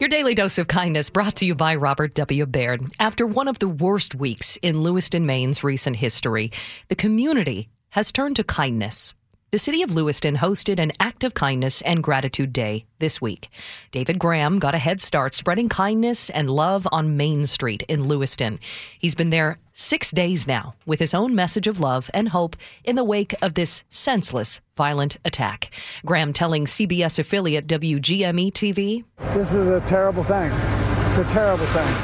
Your 0.00 0.08
daily 0.08 0.34
dose 0.34 0.58
of 0.58 0.66
kindness 0.66 1.10
brought 1.10 1.36
to 1.36 1.46
you 1.46 1.54
by 1.54 1.76
Robert 1.76 2.14
W. 2.14 2.46
Baird. 2.46 2.82
After 2.98 3.26
one 3.26 3.48
of 3.48 3.58
the 3.58 3.68
worst 3.68 4.14
weeks 4.14 4.58
in 4.62 4.82
Lewiston, 4.82 5.24
Maine's 5.24 5.62
recent 5.62 5.96
history, 5.96 6.50
the 6.88 6.96
community 6.96 7.68
has 7.90 8.10
turned 8.10 8.36
to 8.36 8.44
kindness. 8.44 9.14
The 9.54 9.58
city 9.60 9.82
of 9.82 9.94
Lewiston 9.94 10.38
hosted 10.38 10.80
an 10.80 10.90
act 10.98 11.22
of 11.22 11.34
kindness 11.34 11.80
and 11.82 12.02
gratitude 12.02 12.52
day 12.52 12.86
this 12.98 13.20
week. 13.20 13.50
David 13.92 14.18
Graham 14.18 14.58
got 14.58 14.74
a 14.74 14.78
head 14.78 15.00
start 15.00 15.32
spreading 15.32 15.68
kindness 15.68 16.28
and 16.28 16.50
love 16.50 16.88
on 16.90 17.16
Main 17.16 17.46
Street 17.46 17.84
in 17.86 18.08
Lewiston. 18.08 18.58
He's 18.98 19.14
been 19.14 19.30
there 19.30 19.58
six 19.72 20.10
days 20.10 20.48
now 20.48 20.74
with 20.86 20.98
his 20.98 21.14
own 21.14 21.36
message 21.36 21.68
of 21.68 21.78
love 21.78 22.10
and 22.12 22.30
hope 22.30 22.56
in 22.82 22.96
the 22.96 23.04
wake 23.04 23.32
of 23.42 23.54
this 23.54 23.84
senseless, 23.90 24.60
violent 24.76 25.18
attack. 25.24 25.72
Graham 26.04 26.32
telling 26.32 26.64
CBS 26.64 27.20
affiliate 27.20 27.68
WGME 27.68 28.50
TV 28.50 29.04
This 29.34 29.54
is 29.54 29.68
a 29.68 29.80
terrible 29.82 30.24
thing. 30.24 30.50
It's 30.50 31.30
a 31.30 31.32
terrible 31.32 31.66
thing. 31.66 31.94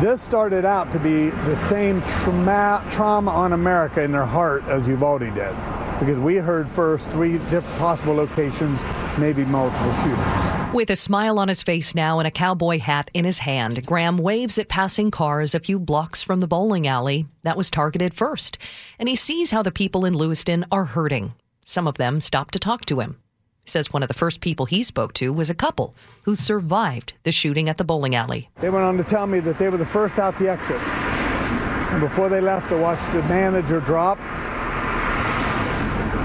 This 0.00 0.22
started 0.22 0.64
out 0.64 0.92
to 0.92 1.00
be 1.00 1.30
the 1.30 1.56
same 1.56 2.00
trauma, 2.02 2.86
trauma 2.88 3.32
on 3.32 3.54
America 3.54 4.02
in 4.02 4.12
their 4.12 4.24
heart 4.24 4.62
as 4.66 4.86
Uvalde 4.86 5.34
did. 5.34 5.81
Because 6.02 6.18
we 6.18 6.34
heard 6.34 6.68
first 6.68 7.08
three 7.10 7.38
different 7.38 7.78
possible 7.78 8.12
locations, 8.12 8.84
maybe 9.16 9.44
multiple 9.44 9.92
shooters. 9.92 10.74
With 10.74 10.90
a 10.90 10.96
smile 10.96 11.38
on 11.38 11.46
his 11.46 11.62
face 11.62 11.94
now 11.94 12.18
and 12.18 12.26
a 12.26 12.30
cowboy 12.32 12.80
hat 12.80 13.08
in 13.14 13.24
his 13.24 13.38
hand, 13.38 13.86
Graham 13.86 14.16
waves 14.16 14.58
at 14.58 14.68
passing 14.68 15.12
cars 15.12 15.54
a 15.54 15.60
few 15.60 15.78
blocks 15.78 16.20
from 16.20 16.40
the 16.40 16.48
bowling 16.48 16.88
alley 16.88 17.26
that 17.44 17.56
was 17.56 17.70
targeted 17.70 18.14
first. 18.14 18.58
And 18.98 19.08
he 19.08 19.14
sees 19.14 19.52
how 19.52 19.62
the 19.62 19.70
people 19.70 20.04
in 20.04 20.16
Lewiston 20.16 20.66
are 20.72 20.86
hurting. 20.86 21.34
Some 21.64 21.86
of 21.86 21.98
them 21.98 22.20
stop 22.20 22.50
to 22.50 22.58
talk 22.58 22.84
to 22.86 22.98
him. 22.98 23.20
He 23.64 23.70
says 23.70 23.92
one 23.92 24.02
of 24.02 24.08
the 24.08 24.14
first 24.14 24.40
people 24.40 24.66
he 24.66 24.82
spoke 24.82 25.12
to 25.14 25.32
was 25.32 25.50
a 25.50 25.54
couple 25.54 25.94
who 26.24 26.34
survived 26.34 27.12
the 27.22 27.30
shooting 27.30 27.68
at 27.68 27.76
the 27.76 27.84
bowling 27.84 28.16
alley. 28.16 28.50
They 28.60 28.70
went 28.70 28.84
on 28.84 28.96
to 28.96 29.04
tell 29.04 29.28
me 29.28 29.38
that 29.38 29.56
they 29.56 29.68
were 29.68 29.78
the 29.78 29.86
first 29.86 30.18
out 30.18 30.36
the 30.36 30.48
exit. 30.48 30.80
And 31.92 32.00
before 32.00 32.28
they 32.28 32.40
left, 32.40 32.72
I 32.72 32.80
watched 32.80 33.12
the 33.12 33.22
manager 33.22 33.78
drop 33.78 34.18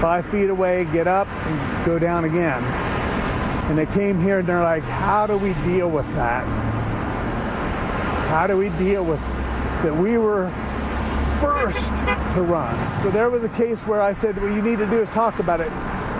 five 0.00 0.26
feet 0.26 0.50
away, 0.50 0.84
get 0.86 1.06
up, 1.06 1.28
and 1.28 1.86
go 1.86 1.98
down 1.98 2.24
again. 2.24 2.62
And 3.68 3.76
they 3.76 3.86
came 3.86 4.20
here 4.20 4.38
and 4.38 4.48
they're 4.48 4.62
like, 4.62 4.82
how 4.84 5.26
do 5.26 5.36
we 5.36 5.54
deal 5.62 5.90
with 5.90 6.06
that? 6.14 6.46
How 8.28 8.46
do 8.46 8.56
we 8.56 8.70
deal 8.70 9.04
with 9.04 9.20
that 9.82 9.94
we 9.94 10.18
were 10.18 10.50
first 11.40 11.94
to 12.34 12.42
run? 12.42 13.02
So 13.02 13.10
there 13.10 13.30
was 13.30 13.44
a 13.44 13.48
case 13.50 13.86
where 13.86 14.00
I 14.00 14.12
said, 14.12 14.40
what 14.40 14.52
you 14.52 14.62
need 14.62 14.78
to 14.78 14.86
do 14.86 15.00
is 15.00 15.08
talk 15.10 15.38
about 15.38 15.60
it. 15.60 15.70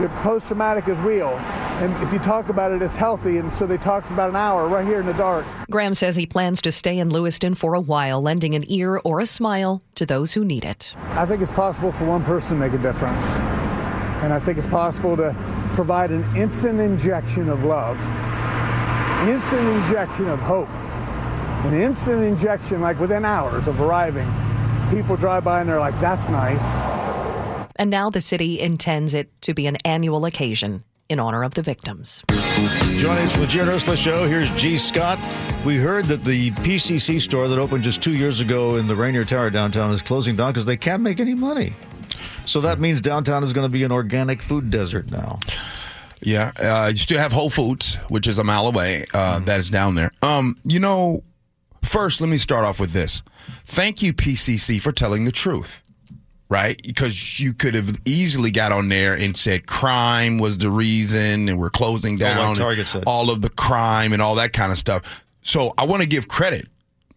Your 0.00 0.10
post 0.22 0.48
traumatic 0.48 0.88
is 0.88 0.98
real. 0.98 1.30
And 1.78 1.92
if 2.02 2.12
you 2.12 2.18
talk 2.18 2.48
about 2.48 2.72
it, 2.72 2.82
it's 2.82 2.96
healthy. 2.96 3.38
And 3.38 3.52
so 3.52 3.66
they 3.66 3.76
talked 3.76 4.08
for 4.08 4.14
about 4.14 4.30
an 4.30 4.36
hour 4.36 4.66
right 4.68 4.84
here 4.84 5.00
in 5.00 5.06
the 5.06 5.12
dark. 5.12 5.46
Graham 5.70 5.94
says 5.94 6.16
he 6.16 6.26
plans 6.26 6.60
to 6.62 6.72
stay 6.72 6.98
in 6.98 7.10
Lewiston 7.10 7.54
for 7.54 7.74
a 7.74 7.80
while, 7.80 8.20
lending 8.20 8.54
an 8.54 8.64
ear 8.66 9.00
or 9.04 9.20
a 9.20 9.26
smile 9.26 9.82
to 9.94 10.04
those 10.04 10.34
who 10.34 10.44
need 10.44 10.64
it. 10.64 10.94
I 11.10 11.24
think 11.24 11.40
it's 11.40 11.52
possible 11.52 11.92
for 11.92 12.04
one 12.04 12.24
person 12.24 12.58
to 12.58 12.68
make 12.68 12.78
a 12.78 12.82
difference. 12.82 13.38
And 14.22 14.32
I 14.32 14.38
think 14.38 14.58
it's 14.58 14.66
possible 14.66 15.16
to 15.16 15.34
provide 15.74 16.10
an 16.10 16.24
instant 16.36 16.80
injection 16.80 17.48
of 17.48 17.64
love, 17.64 17.98
instant 19.28 19.68
injection 19.76 20.28
of 20.28 20.40
hope, 20.40 20.68
an 21.64 21.74
instant 21.74 22.24
injection, 22.24 22.80
like 22.80 22.98
within 22.98 23.24
hours 23.24 23.68
of 23.68 23.80
arriving. 23.80 24.28
People 24.90 25.16
drive 25.16 25.44
by 25.44 25.60
and 25.60 25.68
they're 25.68 25.78
like, 25.78 25.98
that's 26.00 26.28
nice. 26.28 26.82
And 27.76 27.90
now 27.90 28.10
the 28.10 28.20
city 28.20 28.58
intends 28.58 29.14
it 29.14 29.30
to 29.42 29.54
be 29.54 29.66
an 29.66 29.76
annual 29.84 30.24
occasion 30.24 30.82
in 31.08 31.20
honor 31.20 31.42
of 31.42 31.54
the 31.54 31.62
victims. 31.62 32.22
Joining 32.96 33.24
us 33.24 33.32
for 33.32 33.40
the 33.40 33.46
Jared 33.46 33.68
Ursula 33.68 33.96
Show, 33.96 34.26
here's 34.26 34.50
Gee 34.50 34.76
Scott. 34.76 35.18
We 35.64 35.76
heard 35.76 36.06
that 36.06 36.24
the 36.24 36.50
PCC 36.50 37.20
store 37.20 37.48
that 37.48 37.58
opened 37.58 37.84
just 37.84 38.02
two 38.02 38.14
years 38.14 38.40
ago 38.40 38.76
in 38.76 38.88
the 38.88 38.94
Rainier 38.94 39.24
Tower 39.24 39.50
downtown 39.50 39.92
is 39.92 40.02
closing 40.02 40.36
down 40.36 40.52
because 40.52 40.66
they 40.66 40.76
can't 40.76 41.02
make 41.02 41.20
any 41.20 41.34
money. 41.34 41.72
So 42.48 42.62
that 42.62 42.80
means 42.80 43.02
downtown 43.02 43.44
is 43.44 43.52
going 43.52 43.66
to 43.66 43.72
be 43.72 43.84
an 43.84 43.92
organic 43.92 44.40
food 44.40 44.70
desert 44.70 45.10
now. 45.10 45.38
Yeah, 46.22 46.50
uh, 46.58 46.88
you 46.90 46.96
still 46.96 47.18
have 47.18 47.30
Whole 47.30 47.50
Foods, 47.50 47.96
which 48.08 48.26
is 48.26 48.38
a 48.38 48.44
mile 48.44 48.66
away. 48.66 49.04
Uh, 49.12 49.36
mm-hmm. 49.36 49.44
that 49.44 49.60
is 49.60 49.70
down 49.70 49.94
there. 49.94 50.10
Um, 50.22 50.56
you 50.64 50.80
know, 50.80 51.22
first, 51.84 52.20
let 52.20 52.28
me 52.28 52.38
start 52.38 52.64
off 52.64 52.80
with 52.80 52.92
this. 52.92 53.22
Thank 53.66 54.02
you, 54.02 54.12
PCC, 54.12 54.80
for 54.80 54.92
telling 54.92 55.26
the 55.26 55.32
truth. 55.32 55.82
Right? 56.50 56.80
Because 56.82 57.38
you 57.38 57.52
could 57.52 57.74
have 57.74 57.94
easily 58.06 58.50
got 58.50 58.72
on 58.72 58.88
there 58.88 59.12
and 59.12 59.36
said 59.36 59.66
crime 59.66 60.38
was 60.38 60.56
the 60.56 60.70
reason 60.70 61.46
and 61.46 61.58
we're 61.58 61.68
closing 61.68 62.16
down 62.16 62.38
oh, 62.38 62.48
like 62.48 62.58
Target 62.58 62.86
said. 62.86 63.04
all 63.06 63.28
of 63.28 63.42
the 63.42 63.50
crime 63.50 64.14
and 64.14 64.22
all 64.22 64.36
that 64.36 64.54
kind 64.54 64.72
of 64.72 64.78
stuff. 64.78 65.02
So 65.42 65.74
I 65.76 65.84
want 65.84 66.02
to 66.02 66.08
give 66.08 66.26
credit 66.26 66.66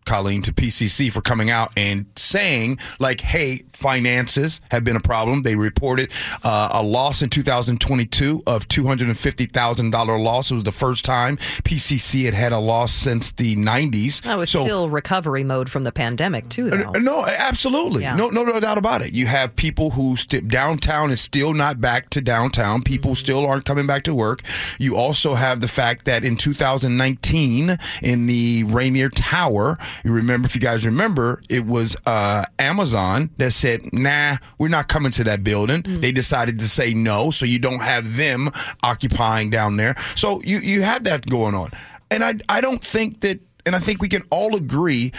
Colleen, 0.05 0.41
to 0.43 0.53
PCC 0.53 1.11
for 1.11 1.21
coming 1.21 1.49
out 1.49 1.71
and 1.77 2.05
saying, 2.15 2.77
like, 2.99 3.21
hey, 3.21 3.63
finances 3.73 4.61
have 4.69 4.83
been 4.83 4.95
a 4.95 5.01
problem. 5.01 5.43
They 5.43 5.55
reported 5.55 6.11
uh, 6.43 6.69
a 6.71 6.83
loss 6.83 7.21
in 7.21 7.29
2022 7.29 8.43
of 8.45 8.67
$250,000 8.67 10.23
loss. 10.23 10.51
It 10.51 10.53
was 10.55 10.63
the 10.63 10.71
first 10.71 11.03
time 11.03 11.37
PCC 11.37 12.25
had 12.25 12.33
had 12.33 12.53
a 12.53 12.59
loss 12.59 12.91
since 12.91 13.31
the 13.33 13.55
90s. 13.55 14.21
That 14.21 14.37
was 14.37 14.49
so, 14.49 14.61
still 14.61 14.89
recovery 14.89 15.43
mode 15.43 15.69
from 15.69 15.83
the 15.83 15.91
pandemic, 15.91 16.49
too, 16.49 16.69
though. 16.69 16.91
No, 16.91 17.25
absolutely. 17.25 18.03
Yeah. 18.03 18.15
No, 18.15 18.29
no, 18.29 18.43
no 18.43 18.59
doubt 18.59 18.77
about 18.77 19.01
it. 19.01 19.13
You 19.13 19.25
have 19.27 19.55
people 19.55 19.91
who 19.91 20.15
st- 20.15 20.47
downtown 20.47 21.11
is 21.11 21.21
still 21.21 21.53
not 21.53 21.81
back 21.81 22.09
to 22.11 22.21
downtown. 22.21 22.83
People 22.83 23.11
mm-hmm. 23.11 23.15
still 23.15 23.45
aren't 23.45 23.65
coming 23.65 23.87
back 23.87 24.03
to 24.03 24.13
work. 24.13 24.43
You 24.79 24.95
also 24.95 25.33
have 25.33 25.61
the 25.61 25.67
fact 25.67 26.05
that 26.05 26.23
in 26.23 26.37
2019, 26.37 27.77
in 28.01 28.27
the 28.27 28.63
Rainier 28.65 29.09
Tower, 29.09 29.77
you 30.03 30.11
remember, 30.11 30.45
if 30.45 30.55
you 30.55 30.61
guys 30.61 30.85
remember, 30.85 31.41
it 31.49 31.65
was 31.65 31.95
uh, 32.05 32.43
Amazon 32.59 33.29
that 33.37 33.51
said, 33.51 33.81
nah, 33.93 34.37
we're 34.57 34.69
not 34.69 34.87
coming 34.87 35.11
to 35.13 35.23
that 35.25 35.43
building. 35.43 35.83
Mm. 35.83 36.01
They 36.01 36.11
decided 36.11 36.59
to 36.59 36.67
say 36.67 36.93
no, 36.93 37.31
so 37.31 37.45
you 37.45 37.59
don't 37.59 37.81
have 37.81 38.17
them 38.17 38.49
occupying 38.83 39.49
down 39.49 39.77
there. 39.77 39.95
So 40.15 40.41
you, 40.43 40.59
you 40.59 40.81
have 40.81 41.03
that 41.05 41.25
going 41.25 41.55
on. 41.55 41.69
And 42.09 42.23
I, 42.23 42.33
I 42.49 42.61
don't 42.61 42.83
think 42.83 43.21
that, 43.21 43.39
and 43.65 43.75
I 43.75 43.79
think 43.79 44.01
we 44.01 44.09
can 44.09 44.23
all 44.31 44.55
agree 44.55 45.11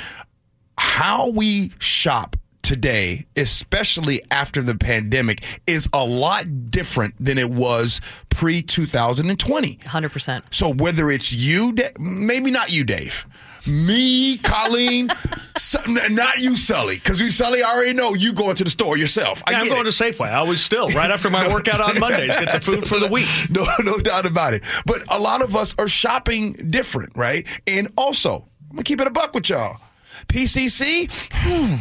how 0.79 1.31
we 1.31 1.73
shop 1.79 2.37
today, 2.63 3.27
especially 3.37 4.23
after 4.31 4.63
the 4.63 4.75
pandemic, 4.75 5.45
is 5.67 5.89
a 5.93 6.05
lot 6.05 6.71
different 6.71 7.15
than 7.19 7.39
it 7.39 7.51
was 7.51 8.01
pre 8.31 8.63
2020. 8.63 9.77
100%. 9.77 10.43
So 10.51 10.73
whether 10.73 11.11
it's 11.11 11.33
you, 11.33 11.75
maybe 11.99 12.51
not 12.51 12.73
you, 12.73 12.85
Dave, 12.85 13.27
me, 13.67 14.39
Colleen, 14.39 15.07
not 16.11 16.39
you, 16.39 16.57
Sully, 16.57 16.97
because 16.97 17.21
you, 17.21 17.31
Sully, 17.31 17.63
I 17.63 17.73
already 17.73 17.93
know 17.93 18.15
you 18.15 18.33
going 18.33 18.57
to 18.57 18.65
the 18.65 18.71
store 18.71 18.97
yourself. 18.97 19.43
I 19.47 19.53
yeah, 19.53 19.59
I'm 19.59 19.69
going 19.69 19.87
it. 19.87 19.93
to 19.93 20.05
Safeway. 20.05 20.29
I 20.29 20.35
always 20.35 20.61
still 20.61 20.89
right 20.89 21.11
after 21.11 21.31
my 21.31 21.41
no. 21.47 21.53
workout 21.53 21.81
on 21.81 21.99
Mondays 21.99 22.29
get 22.29 22.53
the 22.53 22.61
food 22.61 22.87
for 22.87 22.99
the 22.99 23.09
week. 23.09 23.29
No, 23.51 23.67
no 23.81 23.99
doubt 23.99 24.25
about 24.25 24.55
it. 24.55 24.63
But 24.87 25.03
a 25.11 25.19
lot 25.19 25.43
of 25.43 25.55
us 25.57 25.75
are 25.79 25.89
shopping 25.89 26.53
different, 26.53 27.13
right? 27.17 27.47
And 27.67 27.93
also, 27.97 28.49
I'm 28.71 28.77
gonna 28.77 28.83
keep 28.83 29.01
it 29.01 29.07
a 29.07 29.11
buck 29.11 29.35
with 29.35 29.49
y'all. 29.51 29.79
PCC. 30.29 31.09
Hmm 31.33 31.77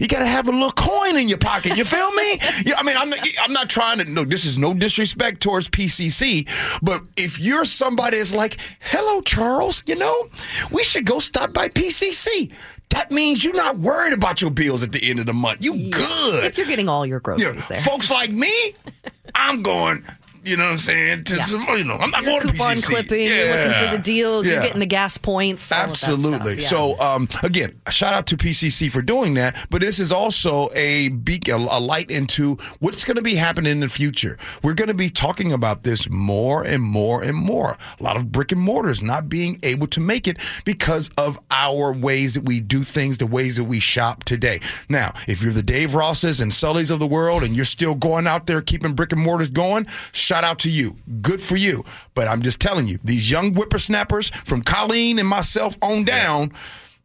you 0.00 0.06
got 0.06 0.20
to 0.20 0.26
have 0.26 0.48
a 0.48 0.52
little 0.52 0.70
coin 0.72 1.16
in 1.18 1.28
your 1.28 1.38
pocket. 1.38 1.76
You 1.76 1.84
feel 1.84 2.10
me? 2.12 2.32
yeah, 2.64 2.74
I 2.78 2.82
mean, 2.82 2.96
I'm 2.98 3.10
not, 3.10 3.20
I'm 3.42 3.52
not 3.52 3.68
trying 3.68 3.98
to. 3.98 4.04
No, 4.04 4.24
this 4.24 4.44
is 4.44 4.58
no 4.58 4.74
disrespect 4.74 5.40
towards 5.40 5.68
PCC, 5.68 6.48
but 6.82 7.00
if 7.16 7.40
you're 7.40 7.64
somebody 7.64 8.18
that's 8.18 8.34
like, 8.34 8.58
"Hello, 8.80 9.20
Charles," 9.20 9.82
you 9.86 9.96
know, 9.96 10.28
we 10.70 10.84
should 10.84 11.06
go 11.06 11.18
stop 11.18 11.52
by 11.52 11.68
PCC. 11.68 12.52
That 12.90 13.10
means 13.10 13.42
you're 13.42 13.56
not 13.56 13.78
worried 13.78 14.12
about 14.12 14.40
your 14.40 14.50
bills 14.50 14.82
at 14.82 14.92
the 14.92 15.10
end 15.10 15.18
of 15.18 15.26
the 15.26 15.32
month. 15.32 15.64
You 15.64 15.74
yeah. 15.74 15.90
good 15.90 16.44
if 16.44 16.58
you're 16.58 16.66
getting 16.66 16.88
all 16.88 17.04
your 17.04 17.20
groceries 17.20 17.54
know, 17.54 17.60
there. 17.74 17.80
Folks 17.80 18.10
like 18.10 18.30
me, 18.30 18.52
I'm 19.34 19.62
going 19.62 20.04
You 20.44 20.56
know 20.56 20.64
what 20.64 20.72
I'm 20.72 20.78
saying? 20.78 21.24
To 21.24 21.36
Yeah. 21.36 21.44
some, 21.46 21.66
you 21.76 21.84
know, 21.84 21.94
I'm 21.94 22.10
not 22.10 22.22
You're 22.22 22.32
going 22.40 22.46
to 22.48 22.52
coupon 22.52 22.76
PCC. 22.76 22.86
clipping. 22.86 23.24
You're 23.26 23.46
looking 23.48 23.88
for 23.90 23.96
the 23.96 24.02
deals. 24.02 24.46
You're 24.46 24.62
getting 24.62 24.80
the 24.80 24.86
gas 24.86 25.16
points. 25.18 25.72
all 25.72 25.80
of 25.84 25.88
that 25.90 25.96
stuff. 25.96 26.10
Absolutely. 26.14 26.54
Yeah. 26.54 26.68
So, 26.68 26.98
um, 26.98 27.28
again, 27.42 27.80
shout 27.90 28.12
out 28.14 28.26
to 28.26 28.36
PCC 28.36 28.88
for 28.90 29.00
doing 29.02 29.34
that. 29.34 29.56
But 29.70 29.80
this 29.80 29.98
is 29.98 30.12
also 30.12 30.68
a 30.74 31.08
beacon, 31.08 31.62
a 31.70 31.78
light 31.80 32.10
into 32.10 32.56
what's 32.80 33.04
going 33.04 33.16
to 33.16 33.22
be 33.22 33.34
happening 33.34 33.72
in 33.72 33.80
the 33.80 33.88
future. 33.88 34.38
We're 34.62 34.74
going 34.74 34.88
to 34.88 34.94
be 34.94 35.08
talking 35.08 35.52
about 35.52 35.82
this 35.82 36.08
more 36.10 36.62
and 36.62 36.82
more 36.82 37.22
and 37.22 37.36
more. 37.36 37.76
A 37.98 38.02
lot 38.02 38.16
of 38.16 38.30
brick 38.30 38.52
and 38.52 38.60
mortars 38.60 39.00
not 39.02 39.28
being 39.28 39.58
able 39.62 39.86
to 39.88 40.00
make 40.00 40.28
it 40.28 40.38
because 40.64 41.08
of 41.16 41.38
our 41.50 41.92
ways 41.92 42.34
that 42.34 42.44
we 42.44 42.60
do 42.60 42.82
things, 42.84 43.18
the 43.18 43.26
ways 43.26 43.56
that 43.56 43.64
we 43.64 43.80
shop 43.80 44.24
today. 44.24 44.60
Now, 44.88 45.14
if 45.26 45.42
you're 45.42 45.52
the 45.52 45.62
Dave 45.62 45.94
Rosses 45.94 46.40
and 46.40 46.52
Sullys 46.52 46.90
of 46.90 46.98
the 47.00 47.06
world 47.06 47.42
and 47.42 47.54
you're 47.56 47.64
still 47.64 47.94
going 47.94 48.26
out 48.26 48.46
there 48.46 48.60
keeping 48.60 48.92
brick 48.94 49.12
and 49.12 49.20
mortars 49.22 49.48
going, 49.48 49.86
shout 50.34 50.44
out 50.44 50.58
to 50.60 50.70
you. 50.70 50.96
Good 51.22 51.40
for 51.40 51.56
you. 51.56 51.84
But 52.14 52.26
I'm 52.26 52.42
just 52.42 52.60
telling 52.60 52.88
you, 52.88 52.98
these 53.04 53.30
young 53.30 53.54
whippersnappers 53.54 54.30
from 54.30 54.62
Colleen 54.62 55.18
and 55.20 55.28
myself 55.28 55.76
on 55.80 56.04
down, 56.04 56.52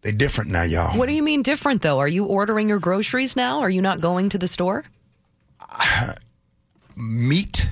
they're 0.01 0.11
different 0.11 0.49
now, 0.49 0.63
y'all. 0.63 0.97
What 0.97 1.07
do 1.07 1.13
you 1.13 1.21
mean 1.21 1.43
different 1.43 1.83
though? 1.83 1.99
Are 1.99 2.07
you 2.07 2.25
ordering 2.25 2.67
your 2.69 2.79
groceries 2.79 3.35
now? 3.35 3.59
Are 3.59 3.69
you 3.69 3.81
not 3.81 4.01
going 4.01 4.29
to 4.29 4.37
the 4.39 4.47
store? 4.47 4.85
Meat, 6.95 7.69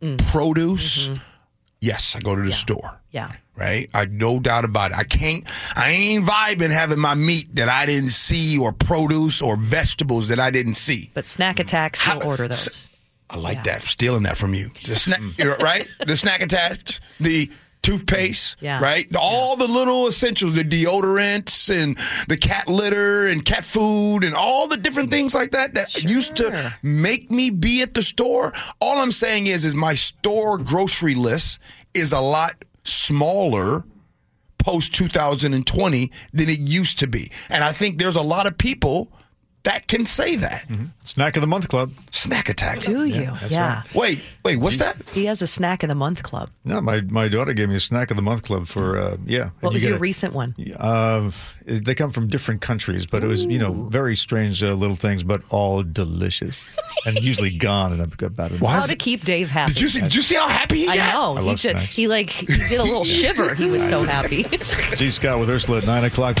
mm. 0.00 0.18
produce. 0.30 1.08
Mm-hmm. 1.08 1.22
Yes, 1.80 2.14
I 2.14 2.20
go 2.20 2.36
to 2.36 2.42
the 2.42 2.52
store. 2.52 3.00
Yeah. 3.10 3.32
Right? 3.56 3.90
I 3.92 4.04
no 4.04 4.38
doubt 4.38 4.64
about 4.64 4.92
it. 4.92 4.98
I 4.98 5.04
can't 5.04 5.44
I 5.74 5.90
ain't 5.90 6.24
vibing 6.24 6.70
having 6.70 6.98
my 6.98 7.14
meat 7.14 7.56
that 7.56 7.68
I 7.68 7.84
didn't 7.84 8.10
see 8.10 8.58
or 8.58 8.72
produce 8.72 9.42
or 9.42 9.56
vegetables 9.56 10.28
that 10.28 10.38
I 10.38 10.50
didn't 10.50 10.74
see. 10.74 11.10
But 11.14 11.24
snack 11.24 11.58
attacks, 11.58 12.06
you'll 12.06 12.26
order 12.26 12.48
those. 12.48 12.88
I 13.30 13.36
like 13.36 13.64
that. 13.64 13.82
Stealing 13.82 14.24
that 14.24 14.36
from 14.36 14.54
you. 14.54 14.70
The 14.84 14.94
snack, 14.96 15.20
right? 15.60 15.86
The 16.06 16.16
snack 16.16 16.42
attached, 16.42 17.00
the 17.20 17.50
toothpaste, 17.82 18.56
Yeah. 18.60 18.80
right? 18.80 19.06
All 19.18 19.56
the 19.56 19.66
little 19.68 20.06
essentials, 20.08 20.54
the 20.54 20.64
deodorants 20.64 21.70
and 21.74 21.96
the 22.28 22.36
cat 22.36 22.68
litter 22.68 23.26
and 23.28 23.44
cat 23.44 23.64
food 23.64 24.24
and 24.24 24.34
all 24.34 24.66
the 24.66 24.76
different 24.76 25.10
things 25.10 25.34
like 25.34 25.52
that 25.52 25.74
that 25.74 26.02
used 26.04 26.36
to 26.36 26.74
make 26.82 27.30
me 27.30 27.48
be 27.50 27.80
at 27.82 27.94
the 27.94 28.02
store. 28.02 28.52
All 28.80 28.98
I'm 28.98 29.12
saying 29.12 29.46
is, 29.46 29.64
is 29.64 29.74
my 29.74 29.94
store 29.94 30.58
grocery 30.58 31.14
list 31.14 31.58
is 31.94 32.12
a 32.12 32.20
lot 32.20 32.52
smaller 32.84 33.84
post 34.58 34.92
2020 34.94 36.10
than 36.34 36.48
it 36.50 36.58
used 36.58 36.98
to 36.98 37.06
be. 37.06 37.30
And 37.48 37.64
I 37.64 37.72
think 37.72 37.98
there's 37.98 38.16
a 38.16 38.22
lot 38.22 38.46
of 38.46 38.58
people 38.58 39.10
that 39.64 39.88
can 39.88 40.06
say 40.06 40.36
that. 40.36 40.64
Snack 41.04 41.36
of 41.36 41.40
the 41.42 41.46
month 41.46 41.68
club. 41.68 41.92
Snack 42.10 42.48
attack. 42.48 42.80
Do 42.80 43.04
you? 43.04 43.24
that's 43.40 43.52
yeah. 43.52 43.76
right. 43.80 43.94
Wait, 43.94 44.24
wait, 44.44 44.56
what's 44.58 44.78
that? 44.78 44.96
He 45.10 45.26
has 45.26 45.42
a 45.42 45.46
snack 45.46 45.82
of 45.82 45.88
the 45.88 45.94
month 45.94 46.22
club. 46.22 46.48
No, 46.64 46.80
my, 46.80 47.02
my 47.02 47.28
daughter 47.28 47.52
gave 47.52 47.68
me 47.68 47.76
a 47.76 47.80
snack 47.80 48.10
of 48.10 48.16
the 48.16 48.22
month 48.22 48.42
club 48.42 48.66
for 48.66 48.98
uh, 48.98 49.16
yeah. 49.26 49.50
What 49.60 49.70
And 49.70 49.72
was 49.74 49.84
your 49.84 49.96
a- 49.96 49.98
recent 49.98 50.32
one? 50.34 50.54
Uh, 50.78 51.30
they 51.66 51.94
come 51.94 52.10
from 52.10 52.28
different 52.28 52.60
countries, 52.62 53.04
but 53.06 53.22
it 53.22 53.26
was 53.26 53.44
you 53.44 53.58
know 53.58 53.72
very 53.90 54.16
strange 54.16 54.62
uh, 54.62 54.72
little 54.72 54.96
things, 54.96 55.22
but 55.22 55.42
all 55.50 55.82
delicious 55.82 56.74
and 57.06 57.18
usually 57.18 57.56
gone. 57.56 57.92
And 57.92 58.00
I've 58.00 58.16
got 58.16 58.26
about 58.28 58.52
it. 58.52 58.64
How 58.64 58.80
to 58.86 58.96
keep 58.96 59.24
Dave 59.24 59.50
happy. 59.50 59.72
Did 59.74 59.82
you 59.82 59.88
see? 59.88 60.00
Did 60.00 60.14
you 60.14 60.22
see 60.22 60.36
how 60.36 60.48
happy 60.48 60.80
he 60.80 60.88
I 60.88 60.96
got? 60.96 61.12
know. 61.36 61.50
I 61.50 61.50
he 61.50 61.54
did. 61.56 61.76
He 61.76 62.06
like 62.08 62.30
he 62.30 62.46
did 62.46 62.78
a 62.80 62.82
little 62.82 63.04
shiver. 63.16 63.54
He 63.54 63.70
was 63.70 63.86
so 63.86 64.04
happy. 64.04 64.44
Gee 64.96 65.10
Scott 65.10 65.38
with 65.38 65.50
Ursula 65.50 65.78
at 65.78 65.86
nine 65.86 66.04
o'clock. 66.04 66.36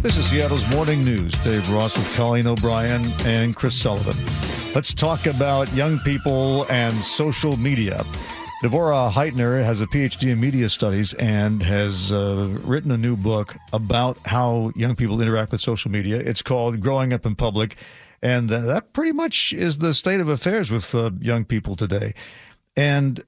This 0.00 0.16
is 0.16 0.26
Seattle's 0.26 0.64
Morning 0.68 1.04
News. 1.04 1.32
Dave 1.42 1.68
Ross 1.70 1.98
with 1.98 2.08
Colleen 2.14 2.46
O'Brien 2.46 3.12
and 3.26 3.56
Chris 3.56 3.74
Sullivan. 3.74 4.16
Let's 4.72 4.94
talk 4.94 5.26
about 5.26 5.72
young 5.74 5.98
people 5.98 6.66
and 6.70 6.94
social 7.02 7.56
media. 7.56 8.04
Devorah 8.62 9.10
Heitner 9.10 9.60
has 9.64 9.80
a 9.80 9.88
PhD 9.88 10.30
in 10.30 10.38
media 10.38 10.68
studies 10.68 11.14
and 11.14 11.60
has 11.64 12.12
uh, 12.12 12.60
written 12.62 12.92
a 12.92 12.96
new 12.96 13.16
book 13.16 13.56
about 13.72 14.18
how 14.24 14.70
young 14.76 14.94
people 14.94 15.20
interact 15.20 15.50
with 15.50 15.60
social 15.60 15.90
media. 15.90 16.18
It's 16.18 16.42
called 16.42 16.78
Growing 16.78 17.12
Up 17.12 17.26
in 17.26 17.34
Public. 17.34 17.74
And 18.22 18.52
uh, 18.52 18.60
that 18.60 18.92
pretty 18.92 19.12
much 19.12 19.52
is 19.52 19.78
the 19.78 19.94
state 19.94 20.20
of 20.20 20.28
affairs 20.28 20.70
with 20.70 20.94
uh, 20.94 21.10
young 21.20 21.44
people 21.44 21.74
today. 21.74 22.14
And 22.76 23.20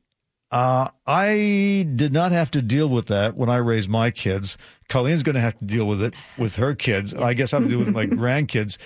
uh, 0.51 0.89
I 1.07 1.87
did 1.95 2.13
not 2.13 2.33
have 2.33 2.51
to 2.53 2.63
deal 2.63 2.89
with 2.89 3.07
that 3.07 3.37
when 3.37 3.49
I 3.49 3.57
raised 3.57 3.89
my 3.89 4.11
kids. 4.11 4.59
Colleen's 4.89 5.23
going 5.23 5.35
to 5.35 5.41
have 5.41 5.57
to 5.59 5.65
deal 5.65 5.87
with 5.87 6.03
it 6.03 6.15
with 6.39 6.57
her 6.57 6.75
kids. 6.75 7.15
I 7.15 7.35
guess 7.35 7.53
I 7.53 7.59
have 7.59 7.65
to 7.65 7.71
deal 7.71 7.79
with 7.79 7.95
my 7.95 8.07
grandkids. 8.07 8.77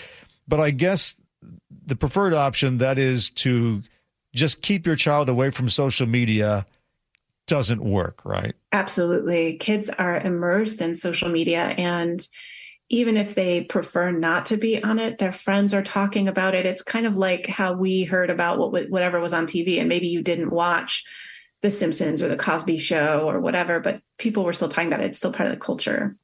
But 0.46 0.60
I 0.60 0.70
guess 0.70 1.20
the 1.86 1.96
preferred 1.96 2.34
option 2.34 2.78
that 2.78 2.98
is 2.98 3.30
to 3.30 3.82
just 4.34 4.62
keep 4.62 4.86
your 4.86 4.96
child 4.96 5.28
away 5.28 5.50
from 5.50 5.68
social 5.68 6.06
media 6.06 6.66
doesn't 7.46 7.82
work, 7.82 8.24
right? 8.24 8.54
Absolutely. 8.72 9.56
Kids 9.56 9.88
are 9.90 10.18
immersed 10.18 10.80
in 10.80 10.94
social 10.94 11.28
media 11.28 11.74
and 11.78 12.26
even 12.90 13.16
if 13.16 13.34
they 13.34 13.62
prefer 13.62 14.10
not 14.10 14.44
to 14.46 14.58
be 14.58 14.82
on 14.82 14.98
it, 14.98 15.18
their 15.18 15.32
friends 15.32 15.72
are 15.72 15.82
talking 15.82 16.28
about 16.28 16.54
it. 16.54 16.66
It's 16.66 16.82
kind 16.82 17.06
of 17.06 17.16
like 17.16 17.46
how 17.46 17.72
we 17.72 18.04
heard 18.04 18.28
about 18.28 18.58
what 18.58 18.90
whatever 18.90 19.20
was 19.20 19.32
on 19.32 19.46
TV 19.46 19.78
and 19.80 19.88
maybe 19.88 20.08
you 20.08 20.22
didn't 20.22 20.50
watch 20.50 21.02
The 21.64 21.70
Simpsons 21.70 22.20
or 22.20 22.28
The 22.28 22.36
Cosby 22.36 22.76
Show 22.76 23.26
or 23.26 23.40
whatever, 23.40 23.80
but 23.80 24.02
people 24.18 24.44
were 24.44 24.52
still 24.52 24.68
talking 24.68 24.88
about 24.88 25.00
it. 25.00 25.06
It's 25.06 25.18
still 25.18 25.32
part 25.32 25.48
of 25.48 25.54
the 25.54 25.58
culture. 25.58 26.14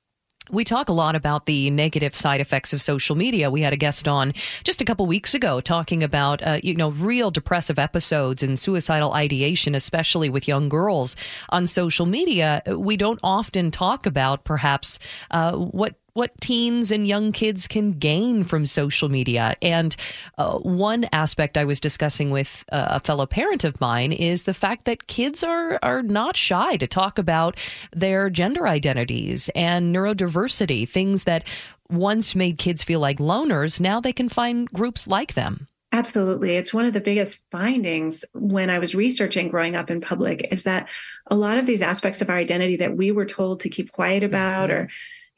We 0.51 0.65
talk 0.65 0.89
a 0.89 0.93
lot 0.93 1.15
about 1.15 1.47
the 1.47 1.71
negative 1.71 2.15
side 2.15 2.41
effects 2.41 2.73
of 2.73 2.83
social 2.83 3.17
media. 3.17 3.51
We 3.51 3.63
had 3.63 3.73
a 3.73 3.77
guest 3.77 4.09
on 4.09 4.35
just 4.65 4.83
a 4.83 4.85
couple 4.85 5.07
weeks 5.07 5.35
ago 5.35 5.61
talking 5.61 6.03
about, 6.03 6.43
uh, 6.43 6.61
you 6.63 6.75
know, 6.75 6.91
real 6.91 7.31
depressive 7.31 7.79
episodes 7.79 8.43
and 8.43 8.59
suicidal 8.59 9.15
ideation, 9.15 9.75
especially 9.75 10.29
with 10.29 10.49
young 10.49 10.69
girls 10.69 11.15
on 11.51 11.67
social 11.67 12.05
media. 12.05 12.63
We 12.67 12.97
don't 12.97 13.21
often 13.23 13.71
talk 13.71 14.07
about 14.07 14.45
perhaps 14.45 14.99
uh, 15.31 15.57
what 15.57 15.95
what 16.15 16.39
teens 16.41 16.91
and 16.91 17.07
young 17.07 17.33
kids 17.33 17.67
can 17.67 17.93
gain 17.93 18.45
from 18.45 18.67
social 18.67 19.09
media. 19.09 19.57
And 19.63 19.95
uh, 20.39 20.59
one 20.59 21.07
aspect 21.13 21.57
I 21.57 21.65
was 21.65 21.81
discussing 21.81 22.31
with 22.31 22.65
uh, 22.73 22.87
a 22.91 23.01
fellow 23.01 23.27
parent 23.27 23.65
of 23.65 23.81
mine 23.81 24.13
is 24.13 24.45
the 24.45 24.55
fact 24.55 24.85
that 24.85 25.07
kids 25.07 25.43
are 25.43 25.79
are 25.83 26.03
not 26.03 26.37
shy 26.37 26.77
to 26.77 26.87
talk 26.87 27.19
about 27.19 27.57
their 27.95 28.31
gender 28.31 28.67
identities 28.67 29.51
and 29.55 29.95
neurodiversity, 29.95 30.89
things 30.89 31.25
that 31.25 31.45
once 31.89 32.35
made 32.35 32.59
kids 32.59 32.83
feel 32.83 33.01
like 33.01 33.19
loners, 33.19 33.81
now 33.81 34.01
they 34.01 34.13
can 34.13 34.29
find 34.29 34.71
groups 34.71 35.07
like 35.07 35.35
them. 35.35 35.67
Absolutely. 35.93 36.57
It's 36.57 36.73
one 36.73 36.85
of 36.85 36.93
the 36.93 37.01
biggest 37.01 37.41
findings 37.51 38.25
when 38.33 38.71
I 38.71 38.79
was 38.79 38.95
researching 38.95 39.49
growing 39.49 39.75
up 39.75 39.91
in 39.91 40.01
public 40.01 40.47
is 40.53 40.63
that 40.63 40.89
a 41.27 41.35
lot 41.35 41.59
of 41.59 41.67
these 41.67 41.83
aspects 41.83 42.23
of 42.23 42.31
our 42.31 42.37
identity 42.37 42.77
that 42.77 42.97
we 42.97 43.11
were 43.11 43.25
told 43.25 43.61
to 43.61 43.69
keep 43.69 43.91
quiet 43.91 44.23
about 44.23 44.71
or 44.71 44.89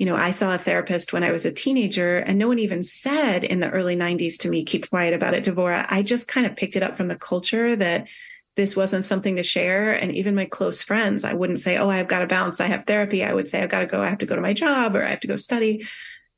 you 0.03 0.07
know, 0.07 0.17
I 0.17 0.33
saw 0.33 0.53
a 0.53 0.59
therapist 0.59 1.13
when 1.13 1.23
I 1.23 1.31
was 1.31 1.45
a 1.45 1.53
teenager, 1.53 2.19
and 2.19 2.37
no 2.37 2.49
one 2.49 2.59
even 2.59 2.83
said 2.83 3.45
in 3.45 3.61
the 3.61 3.71
early 3.71 3.95
90s 3.95 4.37
to 4.39 4.49
me, 4.49 4.65
keep 4.65 4.91
quiet 4.91 5.15
about 5.15 5.33
it, 5.33 5.45
Devorah. 5.45 5.87
I 5.89 6.03
just 6.03 6.27
kind 6.27 6.45
of 6.45 6.57
picked 6.57 6.75
it 6.75 6.83
up 6.83 6.97
from 6.97 7.07
the 7.07 7.15
culture 7.15 7.77
that 7.77 8.09
this 8.57 8.75
wasn't 8.75 9.05
something 9.05 9.37
to 9.37 9.45
share. 9.45 9.93
And 9.93 10.11
even 10.11 10.35
my 10.35 10.47
close 10.47 10.83
friends, 10.83 11.23
I 11.23 11.35
wouldn't 11.35 11.61
say, 11.61 11.79
oh, 11.79 11.89
I've 11.89 12.09
got 12.09 12.19
to 12.19 12.27
bounce. 12.27 12.59
I 12.59 12.67
have 12.67 12.85
therapy. 12.85 13.23
I 13.23 13.33
would 13.33 13.47
say, 13.47 13.63
I've 13.63 13.71
got 13.71 13.79
to 13.79 13.87
go. 13.87 14.03
I 14.03 14.09
have 14.09 14.19
to 14.19 14.27
go 14.27 14.35
to 14.35 14.43
my 14.43 14.55
job 14.55 14.97
or 14.97 15.07
I 15.07 15.11
have 15.11 15.21
to 15.21 15.29
go 15.29 15.37
study. 15.37 15.87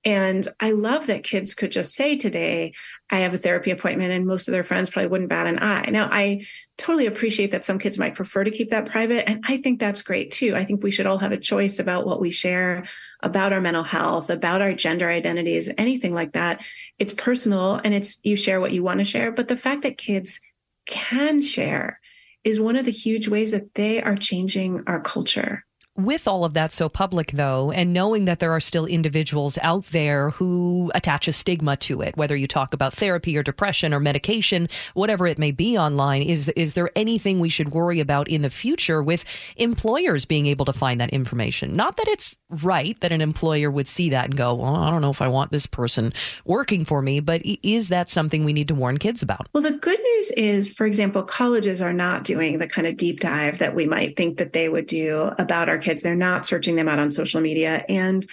And 0.04 0.46
I 0.60 0.72
love 0.72 1.06
that 1.06 1.24
kids 1.24 1.54
could 1.54 1.72
just 1.72 1.94
say 1.94 2.18
today, 2.18 2.74
I 3.10 3.20
have 3.20 3.34
a 3.34 3.38
therapy 3.38 3.70
appointment, 3.70 4.12
and 4.12 4.26
most 4.26 4.48
of 4.48 4.52
their 4.52 4.64
friends 4.64 4.88
probably 4.88 5.08
wouldn't 5.08 5.28
bat 5.28 5.46
an 5.46 5.58
eye. 5.58 5.90
Now, 5.90 6.08
I 6.10 6.46
totally 6.78 7.06
appreciate 7.06 7.52
that 7.52 7.64
some 7.64 7.78
kids 7.78 7.98
might 7.98 8.14
prefer 8.14 8.44
to 8.44 8.50
keep 8.50 8.70
that 8.70 8.86
private. 8.90 9.28
And 9.28 9.44
I 9.46 9.58
think 9.58 9.78
that's 9.78 10.02
great 10.02 10.30
too. 10.30 10.56
I 10.56 10.64
think 10.64 10.82
we 10.82 10.90
should 10.90 11.06
all 11.06 11.18
have 11.18 11.30
a 11.32 11.36
choice 11.36 11.78
about 11.78 12.06
what 12.06 12.20
we 12.20 12.30
share 12.30 12.86
about 13.22 13.52
our 13.52 13.60
mental 13.60 13.82
health, 13.82 14.30
about 14.30 14.62
our 14.62 14.72
gender 14.72 15.08
identities, 15.08 15.70
anything 15.76 16.12
like 16.12 16.32
that. 16.32 16.64
It's 16.98 17.12
personal 17.12 17.80
and 17.84 17.94
it's 17.94 18.18
you 18.22 18.36
share 18.36 18.60
what 18.60 18.72
you 18.72 18.82
want 18.82 18.98
to 18.98 19.04
share. 19.04 19.30
But 19.30 19.48
the 19.48 19.56
fact 19.56 19.82
that 19.82 19.98
kids 19.98 20.40
can 20.86 21.42
share 21.42 22.00
is 22.42 22.60
one 22.60 22.76
of 22.76 22.84
the 22.84 22.90
huge 22.90 23.28
ways 23.28 23.52
that 23.52 23.74
they 23.74 24.02
are 24.02 24.16
changing 24.16 24.82
our 24.86 25.00
culture. 25.00 25.64
With 25.96 26.26
all 26.26 26.44
of 26.44 26.54
that 26.54 26.72
so 26.72 26.88
public, 26.88 27.30
though, 27.30 27.70
and 27.70 27.92
knowing 27.92 28.24
that 28.24 28.40
there 28.40 28.50
are 28.50 28.58
still 28.58 28.84
individuals 28.84 29.58
out 29.62 29.84
there 29.86 30.30
who 30.30 30.90
attach 30.92 31.28
a 31.28 31.32
stigma 31.32 31.76
to 31.76 32.00
it, 32.00 32.16
whether 32.16 32.34
you 32.34 32.48
talk 32.48 32.74
about 32.74 32.92
therapy 32.92 33.36
or 33.36 33.44
depression 33.44 33.94
or 33.94 34.00
medication, 34.00 34.68
whatever 34.94 35.24
it 35.28 35.38
may 35.38 35.52
be 35.52 35.78
online, 35.78 36.22
is 36.22 36.48
is 36.56 36.74
there 36.74 36.90
anything 36.96 37.38
we 37.38 37.48
should 37.48 37.70
worry 37.70 38.00
about 38.00 38.26
in 38.26 38.42
the 38.42 38.50
future 38.50 39.04
with 39.04 39.24
employers 39.56 40.24
being 40.24 40.46
able 40.46 40.64
to 40.64 40.72
find 40.72 41.00
that 41.00 41.10
information? 41.10 41.76
Not 41.76 41.96
that 41.98 42.08
it's 42.08 42.36
right 42.50 42.98
that 42.98 43.12
an 43.12 43.20
employer 43.20 43.70
would 43.70 43.86
see 43.86 44.10
that 44.10 44.24
and 44.24 44.36
go, 44.36 44.52
"Well, 44.52 44.74
I 44.74 44.90
don't 44.90 45.00
know 45.00 45.10
if 45.10 45.22
I 45.22 45.28
want 45.28 45.52
this 45.52 45.66
person 45.66 46.12
working 46.44 46.84
for 46.84 47.02
me," 47.02 47.20
but 47.20 47.40
is 47.62 47.86
that 47.86 48.10
something 48.10 48.44
we 48.44 48.52
need 48.52 48.66
to 48.66 48.74
warn 48.74 48.98
kids 48.98 49.22
about? 49.22 49.46
Well, 49.54 49.62
the 49.62 49.74
good 49.74 50.00
news 50.00 50.32
is, 50.32 50.72
for 50.72 50.86
example, 50.86 51.22
colleges 51.22 51.80
are 51.80 51.92
not 51.92 52.24
doing 52.24 52.58
the 52.58 52.66
kind 52.66 52.88
of 52.88 52.96
deep 52.96 53.20
dive 53.20 53.58
that 53.58 53.76
we 53.76 53.86
might 53.86 54.16
think 54.16 54.38
that 54.38 54.54
they 54.54 54.68
would 54.68 54.88
do 54.88 55.30
about 55.38 55.68
our 55.68 55.83
kids. 55.84 56.02
They're 56.02 56.14
not 56.14 56.46
searching 56.46 56.76
them 56.76 56.88
out 56.88 56.98
on 56.98 57.10
social 57.10 57.40
media. 57.40 57.84
And 57.88 58.26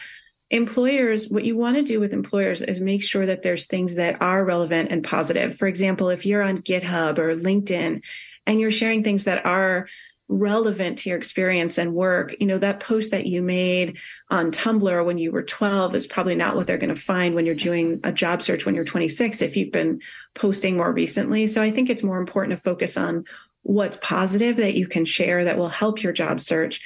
employers, 0.49 1.29
what 1.29 1.45
you 1.45 1.55
want 1.55 1.77
to 1.77 1.83
do 1.83 1.99
with 1.99 2.13
employers 2.13 2.61
is 2.61 2.79
make 2.79 3.03
sure 3.03 3.25
that 3.25 3.43
there's 3.43 3.65
things 3.65 3.95
that 3.95 4.21
are 4.21 4.43
relevant 4.43 4.91
and 4.91 5.03
positive. 5.03 5.57
For 5.57 5.67
example, 5.67 6.09
if 6.09 6.25
you're 6.25 6.43
on 6.43 6.57
GitHub 6.57 7.17
or 7.17 7.35
LinkedIn 7.35 8.03
and 8.45 8.59
you're 8.59 8.71
sharing 8.71 9.03
things 9.03 9.23
that 9.23 9.45
are 9.45 9.87
relevant 10.27 10.97
to 10.97 11.09
your 11.09 11.17
experience 11.17 11.77
and 11.77 11.93
work, 11.93 12.35
you 12.39 12.47
know, 12.47 12.57
that 12.57 12.79
post 12.79 13.11
that 13.11 13.25
you 13.25 13.41
made 13.41 13.97
on 14.29 14.51
Tumblr 14.51 15.05
when 15.05 15.17
you 15.17 15.31
were 15.31 15.43
12 15.43 15.93
is 15.93 16.07
probably 16.07 16.35
not 16.35 16.55
what 16.55 16.67
they're 16.67 16.77
going 16.77 16.93
to 16.93 17.01
find 17.01 17.35
when 17.35 17.45
you're 17.45 17.53
doing 17.53 17.99
a 18.03 18.11
job 18.11 18.41
search 18.41 18.65
when 18.65 18.73
you're 18.73 18.85
26 18.85 19.41
if 19.41 19.57
you've 19.57 19.73
been 19.73 20.01
posting 20.33 20.77
more 20.77 20.91
recently. 20.91 21.47
So 21.47 21.61
I 21.61 21.69
think 21.69 21.89
it's 21.89 22.03
more 22.03 22.17
important 22.17 22.57
to 22.57 22.63
focus 22.63 22.97
on 22.97 23.25
what's 23.63 23.97
positive 24.01 24.57
that 24.57 24.75
you 24.75 24.87
can 24.87 25.05
share 25.05 25.43
that 25.43 25.57
will 25.57 25.69
help 25.69 26.01
your 26.01 26.13
job 26.13 26.39
search. 26.39 26.81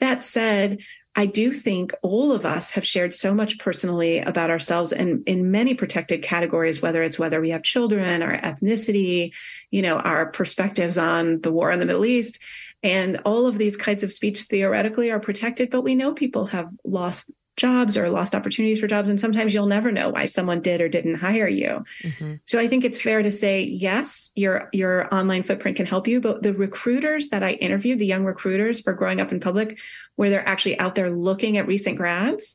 That 0.00 0.22
said, 0.22 0.78
I 1.16 1.26
do 1.26 1.52
think 1.52 1.92
all 2.02 2.32
of 2.32 2.46
us 2.46 2.70
have 2.70 2.86
shared 2.86 3.12
so 3.12 3.34
much 3.34 3.58
personally 3.58 4.20
about 4.20 4.50
ourselves 4.50 4.92
and 4.92 5.26
in 5.26 5.50
many 5.50 5.74
protected 5.74 6.22
categories, 6.22 6.80
whether 6.80 7.02
it's 7.02 7.18
whether 7.18 7.40
we 7.40 7.50
have 7.50 7.62
children, 7.62 8.22
our 8.22 8.38
ethnicity, 8.38 9.32
you 9.70 9.82
know, 9.82 9.98
our 9.98 10.26
perspectives 10.26 10.98
on 10.98 11.40
the 11.40 11.50
war 11.50 11.72
in 11.72 11.80
the 11.80 11.86
Middle 11.86 12.04
East. 12.04 12.38
And 12.82 13.20
all 13.24 13.46
of 13.46 13.58
these 13.58 13.76
kinds 13.76 14.02
of 14.02 14.12
speech 14.12 14.42
theoretically 14.42 15.10
are 15.10 15.20
protected, 15.20 15.68
but 15.68 15.82
we 15.82 15.94
know 15.94 16.14
people 16.14 16.46
have 16.46 16.68
lost 16.84 17.30
jobs 17.56 17.96
or 17.96 18.08
lost 18.08 18.34
opportunities 18.34 18.80
for 18.80 18.86
jobs. 18.86 19.08
And 19.08 19.20
sometimes 19.20 19.52
you'll 19.52 19.66
never 19.66 19.92
know 19.92 20.10
why 20.10 20.26
someone 20.26 20.60
did 20.60 20.80
or 20.80 20.88
didn't 20.88 21.16
hire 21.16 21.48
you. 21.48 21.84
Mm-hmm. 22.02 22.34
So 22.46 22.58
I 22.58 22.68
think 22.68 22.84
it's 22.84 23.00
fair 23.00 23.22
to 23.22 23.32
say, 23.32 23.62
yes, 23.62 24.30
your 24.34 24.68
your 24.72 25.12
online 25.14 25.42
footprint 25.42 25.76
can 25.76 25.86
help 25.86 26.08
you. 26.08 26.20
But 26.20 26.42
the 26.42 26.54
recruiters 26.54 27.28
that 27.28 27.42
I 27.42 27.52
interviewed, 27.52 27.98
the 27.98 28.06
young 28.06 28.24
recruiters 28.24 28.80
for 28.80 28.92
growing 28.92 29.20
up 29.20 29.32
in 29.32 29.40
public, 29.40 29.78
where 30.16 30.30
they're 30.30 30.48
actually 30.48 30.78
out 30.78 30.94
there 30.94 31.10
looking 31.10 31.56
at 31.58 31.66
recent 31.66 31.96
grads, 31.96 32.54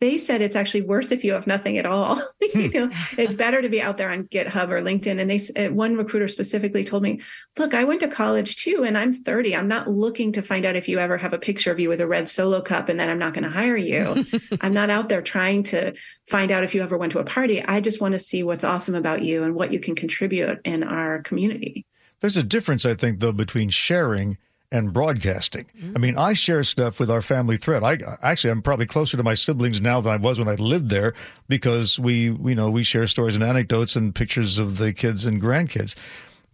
they 0.00 0.18
said 0.18 0.42
it's 0.42 0.56
actually 0.56 0.82
worse 0.82 1.10
if 1.10 1.24
you 1.24 1.32
have 1.32 1.46
nothing 1.46 1.78
at 1.78 1.86
all. 1.86 2.16
you 2.40 2.68
hmm. 2.68 2.76
know, 2.76 2.90
it's 3.16 3.32
better 3.32 3.62
to 3.62 3.68
be 3.68 3.80
out 3.80 3.96
there 3.96 4.10
on 4.10 4.24
GitHub 4.24 4.68
or 4.68 4.82
LinkedIn. 4.82 5.20
And 5.20 5.30
they, 5.30 5.68
one 5.70 5.96
recruiter 5.96 6.28
specifically 6.28 6.84
told 6.84 7.02
me, 7.02 7.20
"Look, 7.58 7.72
I 7.72 7.84
went 7.84 8.00
to 8.00 8.08
college 8.08 8.56
too, 8.56 8.84
and 8.84 8.98
I'm 8.98 9.12
30. 9.12 9.56
I'm 9.56 9.68
not 9.68 9.88
looking 9.88 10.32
to 10.32 10.42
find 10.42 10.66
out 10.66 10.76
if 10.76 10.88
you 10.88 10.98
ever 10.98 11.16
have 11.16 11.32
a 11.32 11.38
picture 11.38 11.70
of 11.70 11.80
you 11.80 11.88
with 11.88 12.00
a 12.00 12.06
red 12.06 12.28
solo 12.28 12.60
cup, 12.60 12.88
and 12.88 13.00
then 13.00 13.08
I'm 13.08 13.18
not 13.18 13.32
going 13.32 13.44
to 13.44 13.50
hire 13.50 13.76
you. 13.76 14.26
I'm 14.60 14.74
not 14.74 14.90
out 14.90 15.08
there 15.08 15.22
trying 15.22 15.62
to 15.64 15.94
find 16.28 16.50
out 16.50 16.64
if 16.64 16.74
you 16.74 16.82
ever 16.82 16.98
went 16.98 17.12
to 17.12 17.18
a 17.18 17.24
party. 17.24 17.62
I 17.62 17.80
just 17.80 18.00
want 18.00 18.12
to 18.12 18.18
see 18.18 18.42
what's 18.42 18.64
awesome 18.64 18.94
about 18.94 19.22
you 19.22 19.44
and 19.44 19.54
what 19.54 19.72
you 19.72 19.80
can 19.80 19.94
contribute 19.94 20.60
in 20.64 20.82
our 20.82 21.22
community." 21.22 21.86
There's 22.20 22.36
a 22.36 22.42
difference, 22.42 22.86
I 22.86 22.94
think, 22.94 23.20
though, 23.20 23.32
between 23.32 23.68
sharing 23.70 24.38
and 24.72 24.92
broadcasting. 24.92 25.66
Mm-hmm. 25.76 25.92
I 25.96 25.98
mean, 25.98 26.18
I 26.18 26.32
share 26.34 26.64
stuff 26.64 26.98
with 26.98 27.10
our 27.10 27.22
family 27.22 27.56
thread. 27.56 27.82
I 27.82 27.98
actually 28.22 28.50
I'm 28.50 28.62
probably 28.62 28.86
closer 28.86 29.16
to 29.16 29.22
my 29.22 29.34
siblings 29.34 29.80
now 29.80 30.00
than 30.00 30.12
I 30.12 30.16
was 30.16 30.38
when 30.38 30.48
I 30.48 30.54
lived 30.54 30.88
there 30.88 31.14
because 31.48 31.98
we 31.98 32.24
you 32.30 32.54
know 32.54 32.70
we 32.70 32.82
share 32.82 33.06
stories 33.06 33.34
and 33.34 33.44
anecdotes 33.44 33.96
and 33.96 34.14
pictures 34.14 34.58
of 34.58 34.78
the 34.78 34.92
kids 34.92 35.24
and 35.24 35.40
grandkids. 35.40 35.94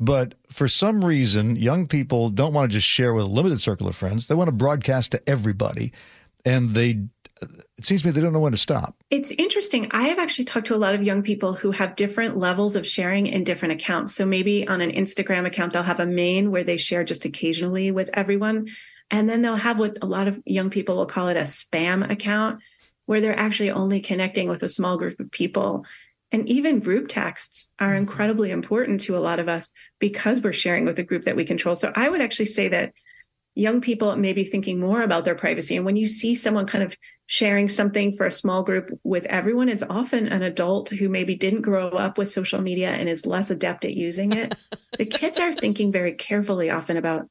But 0.00 0.34
for 0.50 0.66
some 0.66 1.04
reason, 1.04 1.56
young 1.56 1.86
people 1.86 2.30
don't 2.30 2.52
want 2.52 2.70
to 2.70 2.76
just 2.76 2.88
share 2.88 3.14
with 3.14 3.24
a 3.24 3.28
limited 3.28 3.60
circle 3.60 3.86
of 3.86 3.94
friends. 3.94 4.26
They 4.26 4.34
want 4.34 4.48
to 4.48 4.52
broadcast 4.52 5.12
to 5.12 5.28
everybody, 5.28 5.92
and 6.44 6.74
they 6.74 7.06
it 7.42 7.84
seems 7.84 8.02
to 8.02 8.08
me 8.08 8.12
they 8.12 8.20
don't 8.20 8.32
know 8.32 8.40
when 8.40 8.52
to 8.52 8.58
stop. 8.58 8.96
It's 9.10 9.30
interesting. 9.32 9.88
I 9.90 10.04
have 10.08 10.18
actually 10.18 10.44
talked 10.44 10.66
to 10.68 10.74
a 10.74 10.76
lot 10.76 10.94
of 10.94 11.02
young 11.02 11.22
people 11.22 11.52
who 11.52 11.70
have 11.72 11.96
different 11.96 12.36
levels 12.36 12.76
of 12.76 12.86
sharing 12.86 13.26
in 13.26 13.44
different 13.44 13.72
accounts. 13.72 14.14
So 14.14 14.24
maybe 14.24 14.66
on 14.68 14.80
an 14.80 14.92
Instagram 14.92 15.46
account, 15.46 15.72
they'll 15.72 15.82
have 15.82 16.00
a 16.00 16.06
main 16.06 16.50
where 16.50 16.64
they 16.64 16.76
share 16.76 17.04
just 17.04 17.24
occasionally 17.24 17.90
with 17.90 18.10
everyone. 18.14 18.68
And 19.10 19.28
then 19.28 19.42
they'll 19.42 19.56
have 19.56 19.78
what 19.78 19.98
a 20.00 20.06
lot 20.06 20.28
of 20.28 20.40
young 20.46 20.70
people 20.70 20.96
will 20.96 21.06
call 21.06 21.28
it 21.28 21.36
a 21.36 21.42
spam 21.42 22.10
account, 22.10 22.60
where 23.06 23.20
they're 23.20 23.38
actually 23.38 23.70
only 23.70 24.00
connecting 24.00 24.48
with 24.48 24.62
a 24.62 24.68
small 24.68 24.96
group 24.96 25.20
of 25.20 25.30
people. 25.30 25.84
And 26.30 26.48
even 26.48 26.80
group 26.80 27.08
texts 27.08 27.68
are 27.78 27.88
mm-hmm. 27.88 27.98
incredibly 27.98 28.50
important 28.50 29.02
to 29.02 29.16
a 29.16 29.20
lot 29.20 29.38
of 29.38 29.48
us 29.48 29.70
because 29.98 30.40
we're 30.40 30.52
sharing 30.52 30.86
with 30.86 30.98
a 30.98 31.02
group 31.02 31.24
that 31.26 31.36
we 31.36 31.44
control. 31.44 31.76
So 31.76 31.92
I 31.94 32.08
would 32.08 32.22
actually 32.22 32.46
say 32.46 32.68
that 32.68 32.94
young 33.54 33.80
people 33.80 34.16
may 34.16 34.32
be 34.32 34.44
thinking 34.44 34.80
more 34.80 35.02
about 35.02 35.24
their 35.24 35.34
privacy. 35.34 35.76
And 35.76 35.84
when 35.84 35.96
you 35.96 36.06
see 36.06 36.34
someone 36.34 36.66
kind 36.66 36.84
of 36.84 36.96
sharing 37.26 37.68
something 37.68 38.12
for 38.12 38.26
a 38.26 38.32
small 38.32 38.62
group 38.62 38.98
with 39.04 39.26
everyone, 39.26 39.68
it's 39.68 39.82
often 39.88 40.28
an 40.28 40.42
adult 40.42 40.88
who 40.90 41.08
maybe 41.08 41.34
didn't 41.34 41.62
grow 41.62 41.88
up 41.88 42.16
with 42.16 42.30
social 42.30 42.60
media 42.60 42.90
and 42.90 43.08
is 43.08 43.26
less 43.26 43.50
adept 43.50 43.84
at 43.84 43.94
using 43.94 44.32
it. 44.32 44.54
the 44.98 45.06
kids 45.06 45.38
are 45.38 45.52
thinking 45.52 45.92
very 45.92 46.12
carefully 46.12 46.70
often 46.70 46.96
about 46.96 47.28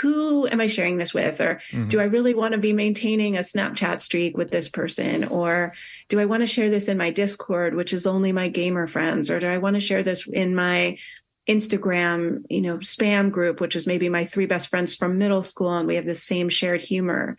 who 0.00 0.46
am 0.48 0.60
I 0.60 0.66
sharing 0.66 0.96
this 0.96 1.14
with? 1.14 1.40
Or 1.40 1.60
mm-hmm. 1.70 1.88
do 1.88 2.00
I 2.00 2.04
really 2.04 2.34
want 2.34 2.52
to 2.52 2.58
be 2.58 2.72
maintaining 2.72 3.36
a 3.36 3.42
Snapchat 3.42 4.02
streak 4.02 4.36
with 4.36 4.50
this 4.50 4.68
person? 4.68 5.24
Or 5.24 5.72
do 6.08 6.18
I 6.18 6.24
want 6.24 6.40
to 6.40 6.48
share 6.48 6.68
this 6.68 6.88
in 6.88 6.98
my 6.98 7.10
Discord, 7.10 7.74
which 7.74 7.92
is 7.92 8.06
only 8.06 8.32
my 8.32 8.48
gamer 8.48 8.88
friends? 8.88 9.30
Or 9.30 9.38
do 9.38 9.46
I 9.46 9.58
want 9.58 9.74
to 9.74 9.80
share 9.80 10.02
this 10.02 10.26
in 10.26 10.54
my 10.54 10.98
Instagram, 11.46 12.44
you 12.48 12.60
know, 12.60 12.78
spam 12.78 13.30
group, 13.30 13.60
which 13.60 13.76
is 13.76 13.86
maybe 13.86 14.08
my 14.08 14.24
three 14.24 14.46
best 14.46 14.68
friends 14.68 14.94
from 14.94 15.18
middle 15.18 15.42
school, 15.42 15.76
and 15.76 15.86
we 15.86 15.96
have 15.96 16.06
the 16.06 16.14
same 16.14 16.48
shared 16.48 16.80
humor. 16.80 17.36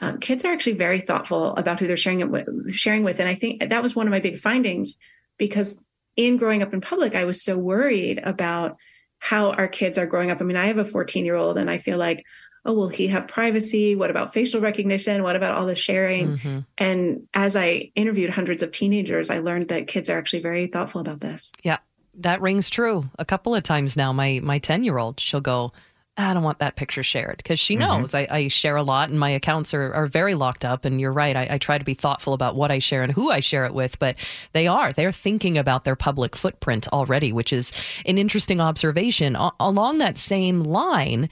Um, 0.00 0.18
kids 0.18 0.44
are 0.44 0.52
actually 0.52 0.74
very 0.74 1.00
thoughtful 1.00 1.56
about 1.56 1.80
who 1.80 1.88
they're 1.88 1.96
sharing 1.96 2.20
it 2.20 2.30
with, 2.30 2.72
sharing 2.72 3.02
with, 3.02 3.18
and 3.18 3.28
I 3.28 3.34
think 3.34 3.68
that 3.68 3.82
was 3.82 3.96
one 3.96 4.06
of 4.06 4.12
my 4.12 4.20
big 4.20 4.38
findings 4.38 4.96
because 5.38 5.76
in 6.16 6.36
growing 6.36 6.62
up 6.62 6.72
in 6.72 6.80
public, 6.80 7.16
I 7.16 7.24
was 7.24 7.42
so 7.42 7.56
worried 7.56 8.20
about 8.22 8.76
how 9.18 9.50
our 9.50 9.68
kids 9.68 9.98
are 9.98 10.06
growing 10.06 10.30
up. 10.30 10.40
I 10.40 10.44
mean, 10.44 10.56
I 10.56 10.66
have 10.66 10.78
a 10.78 10.84
14 10.84 11.24
year 11.24 11.34
old, 11.34 11.56
and 11.56 11.68
I 11.68 11.78
feel 11.78 11.98
like, 11.98 12.24
oh, 12.64 12.74
will 12.74 12.88
he 12.88 13.08
have 13.08 13.26
privacy? 13.26 13.96
What 13.96 14.10
about 14.10 14.34
facial 14.34 14.60
recognition? 14.60 15.22
What 15.22 15.36
about 15.36 15.54
all 15.54 15.66
the 15.66 15.74
sharing? 15.74 16.38
Mm-hmm. 16.38 16.58
And 16.76 17.28
as 17.34 17.56
I 17.56 17.90
interviewed 17.94 18.30
hundreds 18.30 18.62
of 18.62 18.70
teenagers, 18.70 19.30
I 19.30 19.38
learned 19.38 19.68
that 19.68 19.86
kids 19.86 20.10
are 20.10 20.18
actually 20.18 20.42
very 20.42 20.66
thoughtful 20.66 21.00
about 21.00 21.20
this. 21.20 21.50
Yeah, 21.62 21.78
that 22.18 22.40
rings 22.40 22.70
true 22.70 23.08
a 23.18 23.24
couple 23.24 23.54
of 23.54 23.62
times 23.62 23.96
now. 23.96 24.12
My 24.12 24.40
my 24.42 24.58
ten 24.58 24.84
year 24.84 24.98
old, 24.98 25.20
she'll 25.20 25.40
go, 25.40 25.72
I 26.18 26.34
don't 26.34 26.42
want 26.42 26.58
that 26.58 26.74
picture 26.74 27.04
shared 27.04 27.36
because 27.36 27.60
she 27.60 27.74
mm-hmm. 27.74 28.00
knows 28.00 28.10
mm-hmm. 28.10 28.32
I, 28.32 28.36
I, 28.36 28.48
share 28.48 28.74
a 28.74 28.82
lot 28.82 29.08
and 29.08 29.20
my 29.20 29.30
accounts 29.30 29.72
are, 29.72 29.94
are 29.94 30.08
very 30.08 30.34
locked 30.34 30.64
up. 30.64 30.84
And 30.84 31.00
you're 31.00 31.12
right. 31.12 31.36
I, 31.36 31.46
I, 31.52 31.58
try 31.58 31.78
to 31.78 31.84
be 31.84 31.94
thoughtful 31.94 32.32
about 32.32 32.56
what 32.56 32.72
I 32.72 32.80
share 32.80 33.04
and 33.04 33.12
who 33.12 33.30
I 33.30 33.38
share 33.38 33.64
it 33.64 33.72
with, 33.72 33.98
but 34.00 34.16
they 34.52 34.66
are. 34.66 34.92
They're 34.92 35.12
thinking 35.12 35.56
about 35.56 35.84
their 35.84 35.94
public 35.94 36.34
footprint 36.34 36.88
already, 36.88 37.32
which 37.32 37.52
is 37.52 37.72
an 38.04 38.18
interesting 38.18 38.60
observation. 38.60 39.36
A- 39.36 39.52
along 39.60 39.98
that 39.98 40.18
same 40.18 40.64
line, 40.64 41.30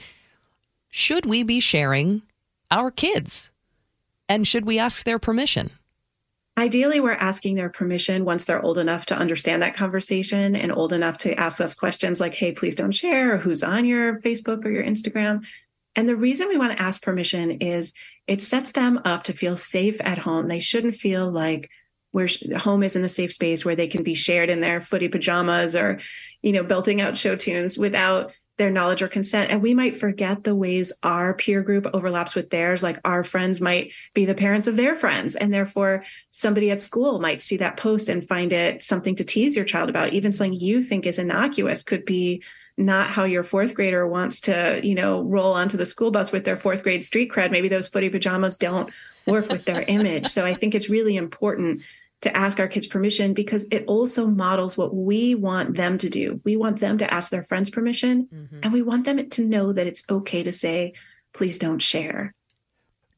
should 0.91 1.27
we 1.27 1.43
be 1.43 1.59
sharing 1.59 2.23
our 2.71 2.93
kids? 2.93 3.51
And 4.29 4.47
should 4.47 4.67
we 4.67 4.79
ask 4.79 5.05
their 5.05 5.19
permission? 5.19 5.71
Ideally, 6.59 7.01
we're 7.01 7.13
asking 7.13 7.55
their 7.55 7.69
permission 7.69 8.25
once 8.25 8.45
they're 8.45 8.63
old 8.63 8.79
enough 8.79 9.07
to 9.07 9.17
understand 9.17 9.63
that 9.63 9.77
conversation 9.77 10.57
and 10.57 10.73
old 10.73 10.95
enough 10.95 11.19
to 11.19 11.39
ask 11.39 11.61
us 11.61 11.75
questions 11.75 12.19
like, 12.19 12.35
hey, 12.35 12.53
please 12.53 12.75
don't 12.75 12.93
share, 12.93 13.35
or 13.35 13.39
who's 13.39 13.63
on 13.63 13.85
your 13.85 14.21
Facebook 14.21 14.65
or 14.65 14.71
your 14.71 14.85
Instagram. 14.85 15.45
And 15.95 16.09
the 16.09 16.17
reason 16.17 16.49
we 16.49 16.57
want 16.57 16.73
to 16.73 16.83
ask 16.83 17.03
permission 17.03 17.51
is 17.63 17.93
it 18.27 18.41
sets 18.41 18.73
them 18.73 19.01
up 19.05 19.25
to 19.25 19.35
feel 19.35 19.59
safe 19.59 19.99
at 20.01 20.19
home. 20.19 20.49
They 20.49 20.61
shouldn't 20.61 20.95
feel 20.95 21.31
like 21.31 21.71
where 22.13 22.29
home 22.57 22.83
isn't 22.83 23.05
a 23.05 23.09
safe 23.09 23.35
space 23.35 23.65
where 23.65 23.77
they 23.77 23.89
can 23.89 24.03
be 24.03 24.15
shared 24.15 24.49
in 24.49 24.61
their 24.61 24.81
footy 24.81 25.09
pajamas 25.09 25.77
or, 25.77 26.01
you 26.41 26.53
know, 26.53 26.65
belting 26.65 27.03
out 27.03 27.19
show 27.19 27.37
tunes 27.37 27.77
without 27.77 28.33
their 28.57 28.71
knowledge 28.71 29.03
or 29.03 29.09
consent. 29.09 29.51
And 29.51 29.63
we 29.63 29.75
might 29.75 29.97
forget 29.97 30.45
the 30.45 30.55
ways 30.55 30.93
our 31.03 31.35
peer 31.35 31.63
group 31.63 31.87
overlaps 31.93 32.35
with 32.35 32.51
theirs. 32.51 32.83
Like 32.83 32.99
our 33.05 33.23
friends 33.23 33.61
might 33.61 33.93
be 34.15 34.25
the 34.25 34.35
parents 34.35 34.67
of 34.67 34.77
their 34.77 34.97
friends. 34.97 35.35
And 35.37 35.53
therefore, 35.53 36.05
somebody 36.31 36.71
at 36.71 36.83
school 36.83 37.21
might 37.21 37.43
see 37.43 37.59
that 37.59 37.77
post 37.77 38.09
and 38.09 38.27
find 38.27 38.53
it 38.53 38.83
something 38.83 39.15
to 39.17 39.25
tease 39.25 39.55
your 39.55 39.65
child 39.65 39.91
about. 39.91 40.15
Even 40.15 40.33
something 40.33 40.59
you 40.59 40.83
think 40.83 41.07
is 41.07 41.19
innocuous 41.19 41.83
could 41.83 42.05
be 42.05 42.43
not 42.79 43.09
how 43.09 43.25
your 43.25 43.43
fourth 43.43 43.75
grader 43.75 44.07
wants 44.07 44.41
to, 44.43 44.81
you 44.83 44.95
know, 44.95 45.23
roll 45.23 45.55
onto 45.55 45.77
the 45.77 45.87
school 45.87 46.11
bus 46.11 46.31
with 46.31 46.45
their 46.45 46.57
fourth 46.57 46.83
grade 46.83 47.05
street 47.05 47.31
cred. 47.31 47.51
Maybe 47.51 47.69
those 47.69 47.89
footy 47.89 48.11
pajamas 48.11 48.59
don't 48.59 48.91
work 49.27 49.49
with 49.49 49.65
their 49.65 49.83
image. 49.89 50.29
So 50.29 50.45
I 50.45 50.55
think 50.55 50.75
it's 50.75 50.89
really 50.89 51.17
important 51.17 51.83
to 52.23 52.37
ask 52.37 52.59
our 52.59 52.69
kids 52.69 52.87
permission 52.87 53.35
because 53.35 53.67
it 53.71 53.85
also 53.87 54.27
models 54.27 54.77
what 54.77 54.95
we 54.95 55.35
want 55.35 55.77
them 55.77 55.99
to 55.99 56.09
do. 56.09 56.41
We 56.45 56.57
want 56.57 56.81
them 56.81 56.99
to 56.99 57.13
ask 57.13 57.31
their 57.31 57.43
friends 57.43 57.71
permission 57.71 58.29
mm-hmm. 58.33 58.61
and 58.63 58.73
we 58.73 58.83
want 58.83 59.05
them 59.05 59.29
to 59.29 59.45
know 59.45 59.73
that 59.73 59.87
it's 59.87 60.03
okay 60.09 60.43
to 60.43 60.53
say, 60.53 60.95
please 61.33 61.59
don't 61.59 61.79
share. 61.79 62.35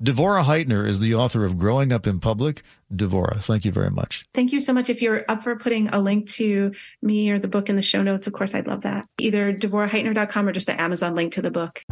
Devorah 0.02 0.44
Heitner 0.44 0.86
is 0.86 1.00
the 1.00 1.16
author 1.16 1.44
of 1.44 1.58
Growing 1.58 1.92
Up 1.92 2.06
in 2.06 2.20
Public. 2.20 2.62
Devorah, 2.94 3.42
thank 3.42 3.64
you 3.64 3.72
very 3.72 3.90
much. 3.90 4.24
Thank 4.32 4.52
you 4.52 4.60
so 4.60 4.72
much. 4.72 4.88
If 4.88 5.02
you're 5.02 5.24
up 5.28 5.42
for 5.42 5.56
putting 5.56 5.88
a 5.88 5.98
link 5.98 6.28
to 6.30 6.72
me 7.02 7.30
or 7.30 7.40
the 7.40 7.48
book 7.48 7.68
in 7.68 7.74
the 7.74 7.82
show 7.82 8.02
notes, 8.02 8.28
of 8.28 8.32
course, 8.32 8.54
I'd 8.54 8.68
love 8.68 8.82
that. 8.82 9.06
Either 9.18 9.52
devorahheitner.com 9.52 10.46
or 10.46 10.52
just 10.52 10.68
the 10.68 10.80
Amazon 10.80 11.16
link 11.16 11.32
to 11.32 11.42
the 11.42 11.50
book. 11.50 11.82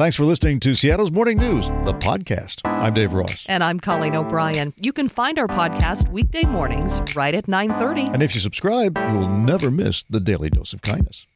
Thanks 0.00 0.16
for 0.16 0.24
listening 0.24 0.60
to 0.60 0.74
Seattle's 0.74 1.10
Morning 1.10 1.36
News, 1.36 1.66
the 1.84 1.92
podcast. 1.92 2.62
I'm 2.64 2.94
Dave 2.94 3.12
Ross. 3.12 3.44
And 3.50 3.62
I'm 3.62 3.78
Colleen 3.78 4.16
O'Brien. 4.16 4.72
You 4.78 4.94
can 4.94 5.10
find 5.10 5.38
our 5.38 5.46
podcast 5.46 6.10
weekday 6.10 6.44
mornings 6.44 7.02
right 7.14 7.34
at 7.34 7.48
9.30. 7.48 8.14
And 8.14 8.22
if 8.22 8.34
you 8.34 8.40
subscribe, 8.40 8.96
you 8.96 9.18
will 9.18 9.28
never 9.28 9.70
miss 9.70 10.04
the 10.04 10.18
Daily 10.18 10.48
Dose 10.48 10.72
of 10.72 10.80
Kindness. 10.80 11.26